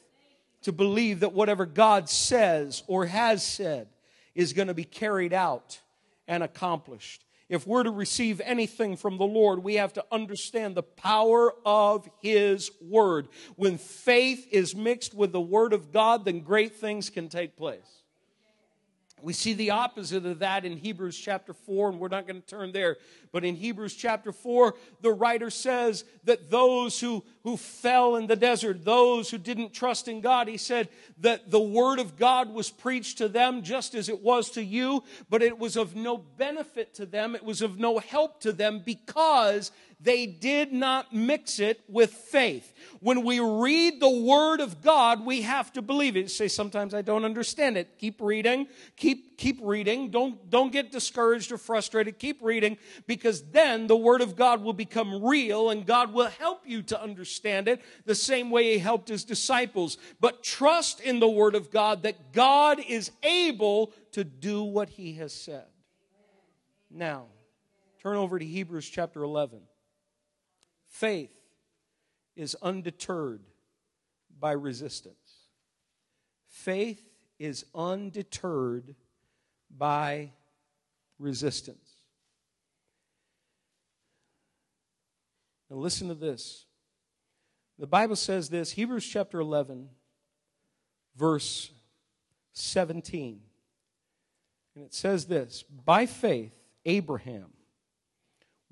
to 0.63 0.73
believe 0.73 1.21
that 1.21 1.33
whatever 1.33 1.67
God 1.67 2.09
says 2.09 2.83
or 2.87 3.07
has 3.07 3.45
said 3.45 3.87
is 4.35 4.53
going 4.53 4.69
to 4.69 4.75
be 4.75 4.85
carried 4.85 5.33
out 5.33 5.81
and 6.27 6.43
accomplished. 6.43 7.24
If 7.49 7.67
we're 7.67 7.83
to 7.83 7.91
receive 7.91 8.41
anything 8.43 8.97
from 8.97 9.19
the 9.19 9.27
Lord, 9.27 9.63
we 9.63 9.75
have 9.75 9.93
to 9.95 10.05
understand 10.11 10.75
the 10.75 10.83
power 10.83 11.53
of 11.67 12.09
His 12.23 12.71
Word. 12.81 13.29
When 13.57 13.77
faith 13.77 14.49
is 14.51 14.75
mixed 14.75 15.15
with 15.15 15.33
the 15.33 15.41
Word 15.41 15.73
of 15.73 15.93
God, 15.93 16.25
then 16.25 16.41
great 16.41 16.77
things 16.77 17.11
can 17.11 17.29
take 17.29 17.57
place. 17.57 18.03
We 19.25 19.33
see 19.33 19.55
the 19.55 19.71
opposite 19.71 20.27
of 20.27 20.41
that 20.41 20.67
in 20.67 20.77
Hebrews 20.77 21.17
chapter 21.17 21.55
4, 21.55 21.91
and 21.91 21.99
we're 21.99 22.09
not 22.09 22.27
going 22.27 22.43
to 22.43 22.47
turn 22.47 22.73
there. 22.73 22.99
But 23.33 23.43
in 23.43 23.57
Hebrews 23.57 23.95
chapter 23.95 24.33
4, 24.33 24.75
the 25.01 25.13
writer 25.13 25.49
says 25.49 26.05
that 26.25 26.51
those 26.51 27.01
who, 27.01 27.25
who 27.45 27.59
fell 27.59 28.17
in 28.17 28.27
the 28.27 28.37
desert, 28.37 28.85
those 28.85 29.31
who 29.31 29.37
didn't 29.37 29.75
trust 29.75 30.09
in 30.09 30.23
God, 30.23 30.49
he 30.49 30.57
said 30.57 30.89
that 31.19 31.51
the 31.51 31.61
word 31.61 31.99
of 31.99 32.17
God 32.17 32.53
was 32.53 32.71
preached 32.71 33.19
to 33.19 33.29
them 33.29 33.63
just 33.63 33.95
as 33.95 34.09
it 34.09 34.23
was 34.23 34.51
to 34.53 34.65
you, 34.65 35.05
but 35.29 35.43
it 35.43 35.59
was 35.59 35.77
of 35.77 35.95
no 35.95 36.17
benefit 36.17 36.95
to 36.95 37.05
them. 37.05 37.35
It 37.35 37.45
was 37.45 37.61
of 37.61 37.79
no 37.79 37.99
help 37.99 38.41
to 38.41 38.53
them 38.53 38.83
because 38.85 39.71
they 40.01 40.27
did 40.27 40.73
not 40.73 41.15
mix 41.15 41.59
it 41.59 41.81
with 41.89 42.13
faith. 42.13 42.73
When 43.01 43.25
we 43.25 43.41
read 43.41 44.01
the 44.01 44.11
Word 44.11 44.61
of 44.61 44.83
God, 44.83 45.25
we 45.25 45.43
have 45.43 45.73
to 45.75 45.83
believe 45.83 46.17
it. 46.17 46.31
say, 46.31 46.49
sometimes 46.49 46.93
I 46.93 47.01
don't 47.01 47.25
understand 47.25 47.79
it. 47.79 47.99
Keep 47.99 48.21
reading. 48.21 48.69
Keep, 48.97 49.39
keep 49.39 49.59
reading. 49.63 50.11
Don't, 50.11 50.51
don't 50.51 50.73
get 50.73 50.93
discouraged 50.93 51.53
or 51.53 51.59
frustrated. 51.59 52.19
Keep 52.19 52.43
reading 52.43 52.77
because 53.07 53.43
then 53.51 53.87
the 53.87 53.97
Word 53.97 54.21
of 54.21 54.37
God 54.37 54.63
will 54.63 54.75
become 54.75 55.25
real 55.25 55.71
and 55.71 55.87
God 55.87 56.13
will 56.13 56.29
help 56.29 56.63
you 56.67 56.83
to 56.83 57.01
understand 57.01 57.34
it 57.69 57.83
the 58.05 58.15
same 58.15 58.51
way 58.51 58.73
He 58.73 58.79
helped 58.79 59.09
His 59.09 59.25
disciples. 59.25 59.99
But 60.21 60.43
trust 60.43 61.01
in 61.01 61.21
the 61.21 61.29
Word 61.29 61.55
of 61.55 61.71
God 61.71 62.03
that 62.03 62.33
God 62.33 62.81
is 62.81 63.11
able 63.23 63.93
to 64.13 64.25
do 64.25 64.63
what 64.63 64.89
He 64.91 65.15
has 65.15 65.33
said. 65.33 65.67
Now, 66.91 67.27
turn 68.03 68.17
over 68.17 68.39
to 68.39 68.45
Hebrews 68.45 68.89
chapter 68.89 69.23
11. 69.23 69.61
Faith 70.87 71.33
is 72.37 72.57
undeterred 72.63 73.43
by 74.39 74.53
resistance. 74.53 75.17
Faith 76.49 77.03
is 77.39 77.65
undeterred 77.75 78.95
by 79.77 80.31
resistance. 81.19 81.97
Now, 85.69 85.77
listen 85.77 86.09
to 86.09 86.15
this. 86.15 86.67
The 87.79 87.87
Bible 87.87 88.17
says 88.17 88.49
this 88.49 88.73
Hebrews 88.73 89.07
chapter 89.07 89.41
11, 89.41 89.89
verse 91.17 91.71
17. 92.53 93.41
And 94.77 94.85
it 94.85 94.95
says 94.95 95.27
this 95.27 95.63
By 95.63 96.07
faith, 96.07 96.53
Abraham 96.85 97.55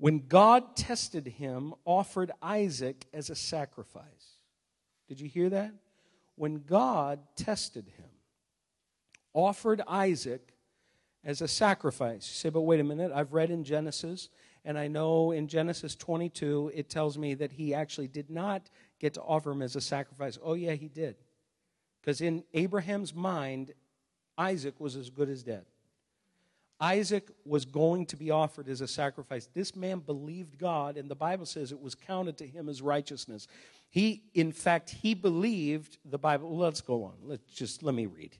when 0.03 0.27
God 0.27 0.75
tested 0.75 1.27
him, 1.27 1.73
offered 1.85 2.33
Isaac 2.41 3.05
as 3.13 3.29
a 3.29 3.35
sacrifice. 3.35 4.37
Did 5.07 5.21
you 5.21 5.29
hear 5.29 5.49
that? 5.49 5.71
When 6.35 6.63
God 6.63 7.19
tested 7.37 7.87
him, 7.95 8.09
offered 9.33 9.81
Isaac 9.87 10.55
as 11.23 11.41
a 11.41 11.47
sacrifice. 11.47 12.27
You 12.27 12.35
say, 12.35 12.49
but 12.49 12.63
wait 12.63 12.81
a 12.81 12.83
minute, 12.83 13.13
I've 13.15 13.31
read 13.31 13.49
in 13.49 13.63
Genesis, 13.63 14.27
and 14.65 14.77
I 14.77 14.89
know 14.89 15.31
in 15.31 15.47
Genesis 15.47 15.95
22, 15.95 16.73
it 16.75 16.89
tells 16.89 17.17
me 17.17 17.33
that 17.35 17.53
he 17.53 17.73
actually 17.73 18.09
did 18.09 18.29
not 18.29 18.69
get 19.03 19.15
to 19.15 19.21
offer 19.21 19.51
him 19.51 19.61
as 19.61 19.75
a 19.75 19.81
sacrifice. 19.81 20.39
Oh, 20.41 20.53
yeah, 20.53 20.75
he 20.75 20.87
did. 20.87 21.17
Because 21.99 22.21
in 22.21 22.45
Abraham's 22.53 23.13
mind, 23.13 23.73
Isaac 24.37 24.79
was 24.79 24.95
as 24.95 25.09
good 25.09 25.27
as 25.27 25.43
dead. 25.43 25.65
Isaac 26.79 27.29
was 27.43 27.65
going 27.65 28.05
to 28.07 28.15
be 28.15 28.31
offered 28.31 28.69
as 28.69 28.79
a 28.79 28.87
sacrifice. 28.87 29.49
This 29.53 29.75
man 29.75 29.99
believed 29.99 30.57
God, 30.57 30.95
and 30.95 31.11
the 31.11 31.15
Bible 31.15 31.45
says 31.45 31.73
it 31.73 31.81
was 31.81 31.95
counted 31.95 32.37
to 32.37 32.47
him 32.47 32.69
as 32.69 32.81
righteousness. 32.81 33.45
He, 33.89 34.23
in 34.33 34.53
fact, 34.53 34.89
he 34.89 35.13
believed 35.13 35.97
the 36.05 36.17
Bible. 36.17 36.55
Let's 36.57 36.79
go 36.79 37.03
on. 37.03 37.15
Let's 37.23 37.53
just 37.53 37.83
let 37.83 37.93
me 37.93 38.05
read 38.05 38.37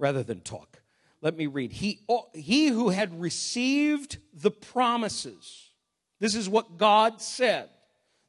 rather 0.00 0.24
than 0.24 0.40
talk. 0.40 0.82
Let 1.20 1.36
me 1.36 1.46
read. 1.46 1.72
He, 1.72 2.00
oh, 2.08 2.26
he 2.34 2.66
who 2.66 2.88
had 2.88 3.20
received 3.20 4.18
the 4.34 4.50
promises, 4.50 5.70
this 6.18 6.34
is 6.34 6.48
what 6.48 6.76
God 6.76 7.22
said. 7.22 7.68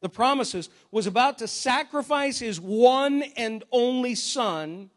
The 0.03 0.09
promises 0.09 0.69
was 0.91 1.07
about 1.07 1.39
to 1.39 1.47
sacrifice 1.47 2.37
his 2.37 2.61
one 2.61 3.23
and 3.35 3.63
only 3.71 4.13
son 4.13 4.91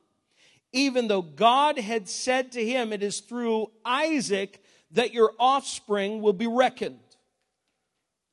even 0.76 1.08
though 1.08 1.22
God 1.22 1.78
had 1.78 2.06
said 2.06 2.52
to 2.52 2.62
him, 2.64 2.92
It 2.92 3.02
is 3.02 3.20
through 3.20 3.70
Isaac 3.82 4.62
that 4.90 5.14
your 5.14 5.32
offspring 5.38 6.20
will 6.20 6.34
be 6.34 6.46
reckoned. 6.46 7.00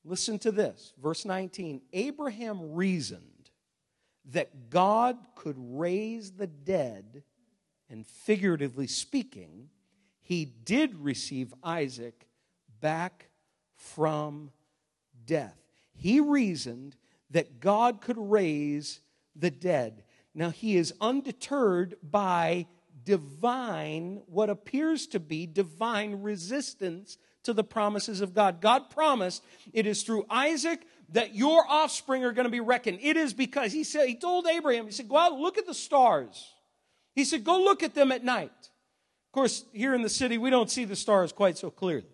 Listen 0.03 0.37
to 0.39 0.51
this, 0.51 0.91
verse 1.01 1.23
19. 1.23 1.81
Abraham 1.93 2.73
reasoned 2.73 3.21
that 4.31 4.69
God 4.69 5.17
could 5.35 5.55
raise 5.57 6.31
the 6.31 6.47
dead, 6.47 7.23
and 7.89 8.05
figuratively 8.05 8.87
speaking, 8.87 9.69
he 10.19 10.43
did 10.43 10.95
receive 10.97 11.53
Isaac 11.63 12.27
back 12.81 13.29
from 13.77 14.51
death. 15.25 15.62
He 15.93 16.19
reasoned 16.19 16.95
that 17.31 17.59
God 17.59 18.01
could 18.01 18.17
raise 18.17 19.01
the 19.35 19.51
dead. 19.51 20.03
Now, 20.35 20.49
he 20.49 20.75
is 20.75 20.93
undeterred 20.99 21.95
by 22.03 22.67
divine, 23.03 24.21
what 24.27 24.49
appears 24.49 25.07
to 25.07 25.19
be 25.19 25.45
divine 25.45 26.21
resistance 26.21 27.17
to 27.43 27.53
the 27.53 27.63
promises 27.63 28.21
of 28.21 28.33
God. 28.33 28.61
God 28.61 28.89
promised 28.89 29.43
it 29.73 29.85
is 29.85 30.03
through 30.03 30.25
Isaac 30.29 30.85
that 31.09 31.35
your 31.35 31.65
offspring 31.67 32.23
are 32.23 32.31
going 32.31 32.45
to 32.45 32.51
be 32.51 32.61
reckoned. 32.61 32.99
It 33.01 33.17
is 33.17 33.33
because 33.33 33.71
he 33.73 33.83
said, 33.83 34.07
he 34.07 34.15
told 34.15 34.47
Abraham, 34.47 34.85
he 34.85 34.91
said, 34.91 35.09
go 35.09 35.17
out, 35.17 35.33
look 35.33 35.57
at 35.57 35.67
the 35.67 35.73
stars. 35.73 36.51
He 37.13 37.25
said, 37.25 37.43
go 37.43 37.61
look 37.61 37.83
at 37.83 37.93
them 37.93 38.11
at 38.11 38.23
night. 38.23 38.51
Of 38.51 39.31
course, 39.33 39.65
here 39.73 39.93
in 39.93 40.01
the 40.01 40.09
city, 40.09 40.37
we 40.37 40.49
don't 40.49 40.71
see 40.71 40.85
the 40.85 40.95
stars 40.95 41.31
quite 41.33 41.57
so 41.57 41.69
clearly. 41.69 42.07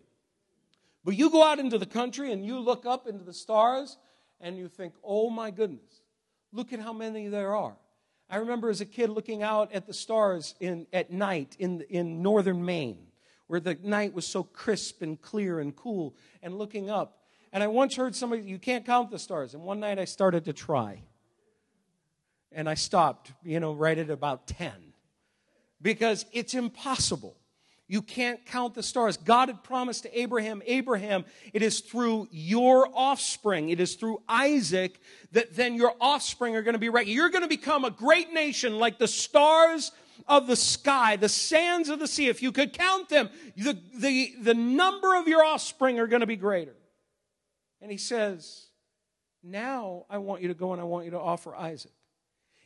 But 1.03 1.15
you 1.15 1.29
go 1.29 1.43
out 1.43 1.59
into 1.59 1.77
the 1.77 1.85
country 1.85 2.31
and 2.31 2.45
you 2.45 2.59
look 2.59 2.85
up 2.85 3.07
into 3.07 3.23
the 3.23 3.33
stars 3.33 3.97
and 4.41 4.57
you 4.57 4.67
think, 4.67 4.93
oh 5.03 5.29
my 5.29 5.51
goodness, 5.51 6.01
Look 6.51 6.73
at 6.73 6.79
how 6.79 6.93
many 6.93 7.27
there 7.27 7.55
are. 7.55 7.75
I 8.29 8.37
remember 8.37 8.69
as 8.69 8.81
a 8.81 8.85
kid 8.85 9.09
looking 9.09 9.43
out 9.43 9.73
at 9.73 9.87
the 9.87 9.93
stars 9.93 10.55
in, 10.59 10.87
at 10.93 11.11
night 11.11 11.55
in, 11.59 11.81
in 11.89 12.21
northern 12.21 12.63
Maine, 12.63 13.07
where 13.47 13.59
the 13.59 13.77
night 13.81 14.13
was 14.13 14.25
so 14.25 14.43
crisp 14.43 15.01
and 15.01 15.19
clear 15.19 15.59
and 15.59 15.75
cool, 15.75 16.15
and 16.41 16.57
looking 16.57 16.89
up. 16.89 17.23
And 17.51 17.63
I 17.63 17.67
once 17.67 17.95
heard 17.95 18.15
somebody, 18.15 18.43
you 18.43 18.59
can't 18.59 18.85
count 18.85 19.09
the 19.09 19.19
stars. 19.19 19.53
And 19.53 19.63
one 19.63 19.79
night 19.79 19.97
I 19.97 20.05
started 20.05 20.45
to 20.45 20.53
try. 20.53 21.01
And 22.51 22.69
I 22.69 22.75
stopped, 22.75 23.31
you 23.43 23.59
know, 23.59 23.73
right 23.73 23.97
at 23.97 24.09
about 24.09 24.47
10. 24.47 24.71
Because 25.81 26.25
it's 26.31 26.53
impossible. 26.53 27.35
You 27.91 28.03
can't 28.03 28.45
count 28.45 28.75
the 28.75 28.83
stars. 28.83 29.17
God 29.17 29.49
had 29.49 29.63
promised 29.63 30.03
to 30.03 30.17
Abraham, 30.19 30.61
Abraham, 30.67 31.25
it 31.53 31.63
is 31.63 31.79
through 31.79 32.27
your 32.29 32.87
offspring, 32.93 33.69
it 33.69 33.79
is 33.79 33.95
through 33.95 34.21
Isaac 34.29 35.01
that 35.31 35.55
then 35.55 35.73
your 35.73 35.95
offspring 35.99 36.55
are 36.55 36.61
going 36.61 36.73
to 36.73 36.79
be 36.79 36.89
right. 36.89 37.07
You're 37.07 37.29
going 37.29 37.41
to 37.41 37.49
become 37.49 37.85
a 37.85 37.89
great 37.89 38.31
nation 38.31 38.77
like 38.77 38.99
the 38.99 39.07
stars 39.07 39.91
of 40.27 40.45
the 40.45 40.55
sky, 40.55 41.15
the 41.15 41.27
sands 41.27 41.89
of 41.89 41.97
the 41.97 42.05
sea. 42.07 42.27
If 42.27 42.43
you 42.43 42.51
could 42.51 42.73
count 42.73 43.09
them, 43.09 43.27
the, 43.57 43.75
the, 43.95 44.35
the 44.39 44.53
number 44.53 45.15
of 45.15 45.27
your 45.27 45.43
offspring 45.43 45.99
are 45.99 46.05
going 46.05 46.21
to 46.21 46.27
be 46.27 46.35
greater. 46.35 46.75
And 47.81 47.89
he 47.89 47.97
says, 47.97 48.67
Now 49.41 50.05
I 50.11 50.19
want 50.19 50.43
you 50.43 50.49
to 50.49 50.53
go 50.53 50.73
and 50.73 50.81
I 50.81 50.83
want 50.85 51.05
you 51.05 51.11
to 51.11 51.19
offer 51.19 51.55
Isaac. 51.55 51.93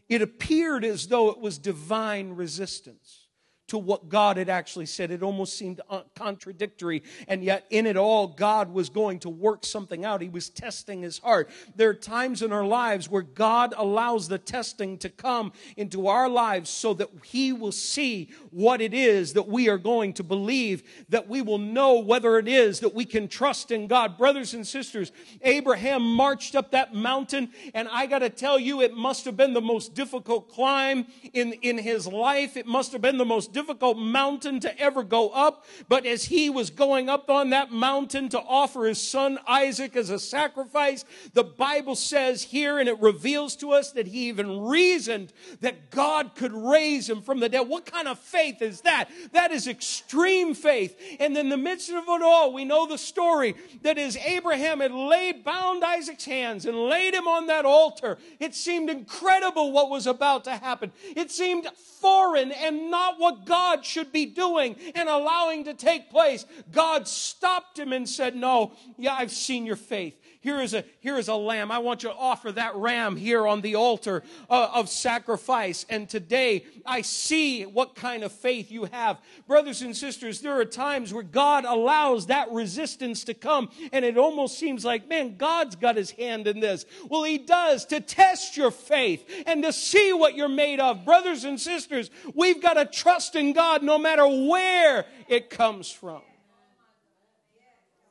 It 0.10 0.22
appeared 0.22 0.84
as 0.84 1.08
though 1.08 1.30
it 1.30 1.40
was 1.40 1.58
divine 1.58 2.34
resistance 2.34 3.23
to 3.68 3.78
what 3.78 4.10
God 4.10 4.38
had 4.38 4.50
actually 4.50 4.86
said. 4.86 5.12
It 5.12 5.24
almost 5.24 5.58
seemed 5.58 5.82
contradictory, 6.16 7.04
and 7.28 7.44
yet 7.44 7.66
in 7.70 7.86
it 7.86 7.98
all, 7.98 8.28
God 8.28 8.74
was 8.74 8.90
going 8.90 9.20
to 9.20 9.30
work 9.30 9.66
something 9.66 10.04
out. 10.06 10.22
He 10.22 10.30
was 10.30 10.50
testing 10.50 11.02
his 11.02 11.20
heart. 11.20 11.50
There 11.76 11.90
are 11.90 11.94
times 11.94 12.42
in 12.42 12.52
our 12.52 12.66
lives 12.66 13.10
where 13.10 13.22
God 13.22 13.74
allows 13.76 14.28
the 14.28 14.38
testing 14.38 14.98
to 15.00 15.10
come 15.10 15.54
into 15.78 16.08
our 16.08 16.30
lives 16.30 16.70
so 16.70 16.94
that 16.96 17.10
He 17.24 17.54
will 17.54 17.72
see 17.72 18.30
what 18.52 18.82
it 18.82 18.94
is 18.94 19.34
that 19.34 19.48
we 19.48 19.70
are 19.70 19.78
going 19.78 20.14
to 20.14 20.24
believe, 20.24 20.84
that 21.10 21.28
we 21.28 21.42
will 21.42 21.58
know 21.58 22.00
whether 22.00 22.38
it 22.38 22.48
is 22.48 22.80
that 22.82 22.94
we 22.94 23.06
can 23.06 23.28
trust 23.28 23.72
in 23.72 23.88
God. 23.88 24.18
Brothers 24.18 24.54
and 24.54 24.66
sisters, 24.68 25.12
Abraham 25.42 26.02
marched 26.02 26.56
up 26.56 26.72
that 26.72 26.94
mountain, 26.94 27.52
and 27.74 27.88
I 27.90 28.06
got 28.06 28.20
to 28.20 28.30
tell 28.30 28.60
you, 28.60 28.82
it 28.82 28.94
must 28.94 29.26
have 29.26 29.38
been 29.38 29.54
the 29.54 29.62
most 29.62 29.94
difficult 29.94 30.50
climb 30.50 31.08
in, 31.34 31.54
in 31.54 31.78
his 31.78 32.08
life. 32.08 32.58
It 32.58 32.66
must 32.66 32.92
have 32.92 33.02
been 33.02 33.18
the 33.18 33.26
most 33.26 33.53
difficult 33.54 33.98
mountain 33.98 34.60
to 34.62 34.80
ever 34.80 35.04
go 35.04 35.30
up. 35.30 35.66
But 35.88 36.06
as 36.06 36.26
he 36.26 36.50
was 36.50 36.70
going 36.70 37.08
up 37.08 37.30
on 37.30 37.52
that 37.52 37.72
mountain 37.72 38.30
to 38.30 38.40
offer 38.40 38.86
his 38.86 39.02
son 39.02 39.40
Isaac 39.48 39.96
as 39.96 40.10
a 40.10 40.20
sacrifice, 40.20 41.06
the 41.34 41.44
Bible 41.44 41.96
says 41.96 42.44
here, 42.44 42.80
and 42.80 42.90
it 42.90 43.00
reveals 43.00 43.56
to 43.58 43.72
us 43.72 43.92
that 43.92 44.08
he 44.08 44.28
even 44.28 44.62
reasoned 44.62 45.32
that 45.62 45.90
God 45.92 46.36
could 46.36 46.54
raise 46.54 47.10
him 47.10 47.22
from 47.22 47.40
the 47.40 47.50
dead. 47.50 47.68
What 47.68 47.86
kind 47.86 48.08
of 48.08 48.20
faith 48.20 48.62
is 48.62 48.82
that? 48.82 49.10
That 49.32 49.52
is 49.52 49.68
extreme 49.68 50.54
faith. 50.54 51.00
And 51.20 51.38
in 51.38 51.50
the 51.50 51.58
midst 51.58 51.90
of 51.90 52.04
it 52.08 52.22
all, 52.22 52.52
we 52.52 52.66
know 52.66 52.88
the 52.88 52.98
story 52.98 53.56
that 53.84 53.98
as 53.98 54.18
Abraham 54.18 54.80
had 54.80 54.92
laid, 54.92 55.44
bound 55.44 55.84
Isaac's 55.84 56.26
hands 56.26 56.66
and 56.66 56.78
laid 56.78 57.14
him 57.14 57.28
on 57.28 57.48
that 57.48 57.66
altar, 57.66 58.18
it 58.40 58.56
seemed 58.56 58.90
incredible 58.90 59.72
what 59.72 59.90
was 59.90 60.08
about 60.08 60.44
to 60.46 60.52
happen. 60.52 60.92
It 61.16 61.32
seemed 61.32 61.68
foreign 62.02 62.52
and 62.52 62.90
not 62.92 63.20
what 63.20 63.43
God 63.46 63.86
should 63.86 64.12
be 64.12 64.26
doing 64.26 64.76
and 64.96 65.10
allowing 65.10 65.66
to 65.66 65.74
take 65.74 66.10
place. 66.10 66.46
God 66.72 67.08
stopped 67.08 67.78
him 67.78 67.94
and 67.94 68.08
said, 68.08 68.36
No, 68.36 68.74
yeah, 68.98 69.14
I've 69.14 69.32
seen 69.32 69.66
your 69.66 69.76
faith. 69.76 70.16
Here 70.44 70.60
is 70.60 70.74
a, 70.74 70.84
here 71.00 71.18
is 71.18 71.30
a 71.30 71.36
lamb. 71.36 71.72
I 71.72 71.78
want 71.78 72.04
you 72.04 72.10
to 72.10 72.16
offer 72.16 72.52
that 72.52 72.76
ram 72.76 73.16
here 73.16 73.48
on 73.48 73.62
the 73.62 73.76
altar 73.76 74.24
uh, 74.50 74.72
of 74.74 74.90
sacrifice. 74.90 75.86
And 75.90 76.10
today 76.10 76.66
I 76.86 77.02
see 77.02 77.64
what 77.64 77.96
kind 77.96 78.26
of 78.26 78.34
faith 78.34 78.70
you 78.70 78.84
have. 78.92 79.22
Brothers 79.48 79.82
and 79.82 79.96
sisters, 79.96 80.42
there 80.42 80.60
are 80.60 80.66
times 80.66 81.14
where 81.14 81.24
God 81.24 81.64
allows 81.64 82.26
that 82.26 82.52
resistance 82.52 83.24
to 83.24 83.34
come 83.34 83.70
and 83.94 84.04
it 84.04 84.18
almost 84.18 84.60
seems 84.60 84.84
like, 84.84 85.08
man, 85.08 85.38
God's 85.38 85.78
got 85.78 85.96
his 85.96 86.12
hand 86.12 86.46
in 86.46 86.60
this. 86.60 86.86
Well, 87.08 87.24
he 87.24 87.38
does 87.38 87.86
to 87.86 88.02
test 88.02 88.58
your 88.58 88.72
faith 88.72 89.24
and 89.48 89.64
to 89.64 89.72
see 89.72 90.12
what 90.12 90.36
you're 90.36 90.50
made 90.50 90.82
of. 90.82 91.06
Brothers 91.06 91.46
and 91.46 91.58
sisters, 91.58 92.12
we've 92.36 92.62
got 92.62 92.74
to 92.74 92.84
trust 92.84 93.38
in 93.38 93.54
God 93.54 93.82
no 93.82 93.98
matter 93.98 94.28
where 94.28 95.06
it 95.30 95.50
comes 95.50 95.90
from. 95.90 96.22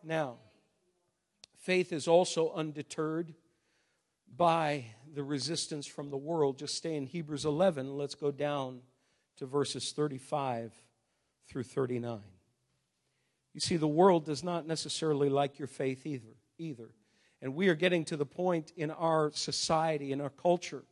Now, 0.02 0.36
Faith 1.62 1.92
is 1.92 2.08
also 2.08 2.52
undeterred 2.54 3.34
by 4.36 4.84
the 5.14 5.22
resistance 5.22 5.86
from 5.86 6.10
the 6.10 6.16
world. 6.16 6.58
Just 6.58 6.74
stay 6.74 6.96
in 6.96 7.06
Hebrews 7.06 7.44
11. 7.44 7.96
Let's 7.96 8.16
go 8.16 8.32
down 8.32 8.80
to 9.36 9.46
verses 9.46 9.92
35 9.92 10.72
through 11.48 11.62
39. 11.62 12.18
You 13.54 13.60
see, 13.60 13.76
the 13.76 13.86
world 13.86 14.24
does 14.24 14.42
not 14.42 14.66
necessarily 14.66 15.28
like 15.28 15.60
your 15.60 15.68
faith 15.68 16.04
either. 16.04 16.34
either. 16.58 16.88
And 17.40 17.54
we 17.54 17.68
are 17.68 17.76
getting 17.76 18.04
to 18.06 18.16
the 18.16 18.26
point 18.26 18.72
in 18.76 18.90
our 18.90 19.30
society, 19.32 20.10
in 20.10 20.20
our 20.20 20.30
culture, 20.30 20.82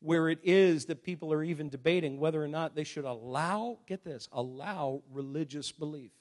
where 0.00 0.30
it 0.30 0.38
is 0.42 0.86
that 0.86 1.02
people 1.02 1.34
are 1.34 1.44
even 1.44 1.68
debating 1.68 2.18
whether 2.18 2.42
or 2.42 2.48
not 2.48 2.74
they 2.74 2.84
should 2.84 3.04
allow, 3.04 3.78
get 3.86 4.04
this, 4.04 4.26
allow 4.32 5.02
religious 5.10 5.70
belief. 5.70 6.12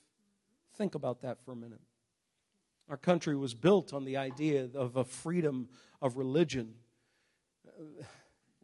Think 0.75 0.95
about 0.95 1.21
that 1.21 1.37
for 1.45 1.53
a 1.53 1.55
minute. 1.55 1.79
Our 2.89 2.97
country 2.97 3.35
was 3.35 3.53
built 3.53 3.93
on 3.93 4.03
the 4.03 4.17
idea 4.17 4.67
of 4.73 4.97
a 4.97 5.03
freedom 5.03 5.69
of 6.01 6.17
religion. 6.17 6.73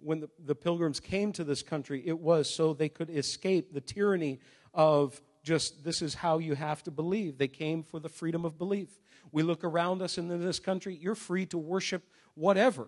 When 0.02 0.22
the, 0.22 0.30
the 0.44 0.56
pilgrims 0.56 1.00
came 1.00 1.32
to 1.34 1.44
this 1.44 1.62
country, 1.62 2.02
it 2.06 2.20
was 2.20 2.50
so 2.50 2.74
they 2.74 2.90
could 2.90 3.10
escape 3.10 3.72
the 3.72 3.82
tyranny 3.82 4.40
of 4.74 5.22
just 5.44 5.84
this 5.84 6.02
is 6.02 6.16
how 6.16 6.40
you 6.40 6.56
have 6.56 6.84
to 6.84 6.92
believe. 6.92 7.38
They 7.38 7.48
came 7.48 7.84
for 7.84 8.00
the 8.00 8.10
freedom 8.10 8.46
of 8.46 8.58
belief. 8.58 8.90
We 9.32 9.44
look 9.44 9.64
around 9.64 10.02
us 10.02 10.18
in 10.18 10.28
this 10.28 10.60
country, 10.60 10.98
you're 11.00 11.16
free 11.16 11.46
to 11.48 11.58
worship 11.58 12.04
whatever. 12.34 12.88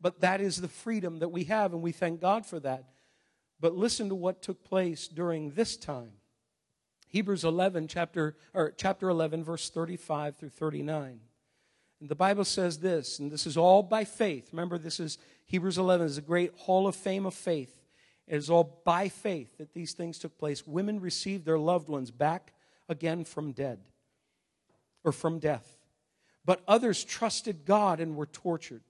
But 0.00 0.20
that 0.20 0.40
is 0.40 0.60
the 0.60 0.68
freedom 0.68 1.18
that 1.18 1.28
we 1.28 1.44
have, 1.44 1.72
and 1.72 1.82
we 1.82 1.92
thank 1.92 2.20
God 2.20 2.46
for 2.46 2.58
that. 2.60 2.84
But 3.60 3.74
listen 3.74 4.08
to 4.08 4.14
what 4.14 4.42
took 4.42 4.64
place 4.64 5.08
during 5.08 5.50
this 5.50 5.76
time. 5.76 6.12
Hebrews 7.14 7.44
11, 7.44 7.86
chapter, 7.86 8.34
or 8.54 8.72
chapter 8.76 9.08
11, 9.08 9.44
verse 9.44 9.70
35 9.70 10.34
through 10.34 10.48
39. 10.48 11.20
And 12.00 12.08
the 12.08 12.16
Bible 12.16 12.44
says 12.44 12.80
this, 12.80 13.20
and 13.20 13.30
this 13.30 13.46
is 13.46 13.56
all 13.56 13.84
by 13.84 14.02
faith. 14.02 14.48
Remember, 14.50 14.78
this 14.78 14.98
is 14.98 15.18
Hebrews 15.44 15.78
11 15.78 16.06
is 16.06 16.18
a 16.18 16.22
great 16.22 16.52
hall 16.56 16.88
of 16.88 16.96
fame 16.96 17.24
of 17.24 17.32
faith. 17.32 17.84
It 18.26 18.34
is 18.34 18.50
all 18.50 18.82
by 18.84 19.08
faith 19.08 19.58
that 19.58 19.74
these 19.74 19.92
things 19.92 20.18
took 20.18 20.36
place. 20.36 20.66
Women 20.66 20.98
received 20.98 21.44
their 21.44 21.56
loved 21.56 21.88
ones 21.88 22.10
back 22.10 22.52
again 22.88 23.22
from 23.24 23.52
dead 23.52 23.78
or 25.04 25.12
from 25.12 25.38
death. 25.38 25.76
But 26.44 26.64
others 26.66 27.04
trusted 27.04 27.64
God 27.64 28.00
and 28.00 28.16
were 28.16 28.26
tortured, 28.26 28.82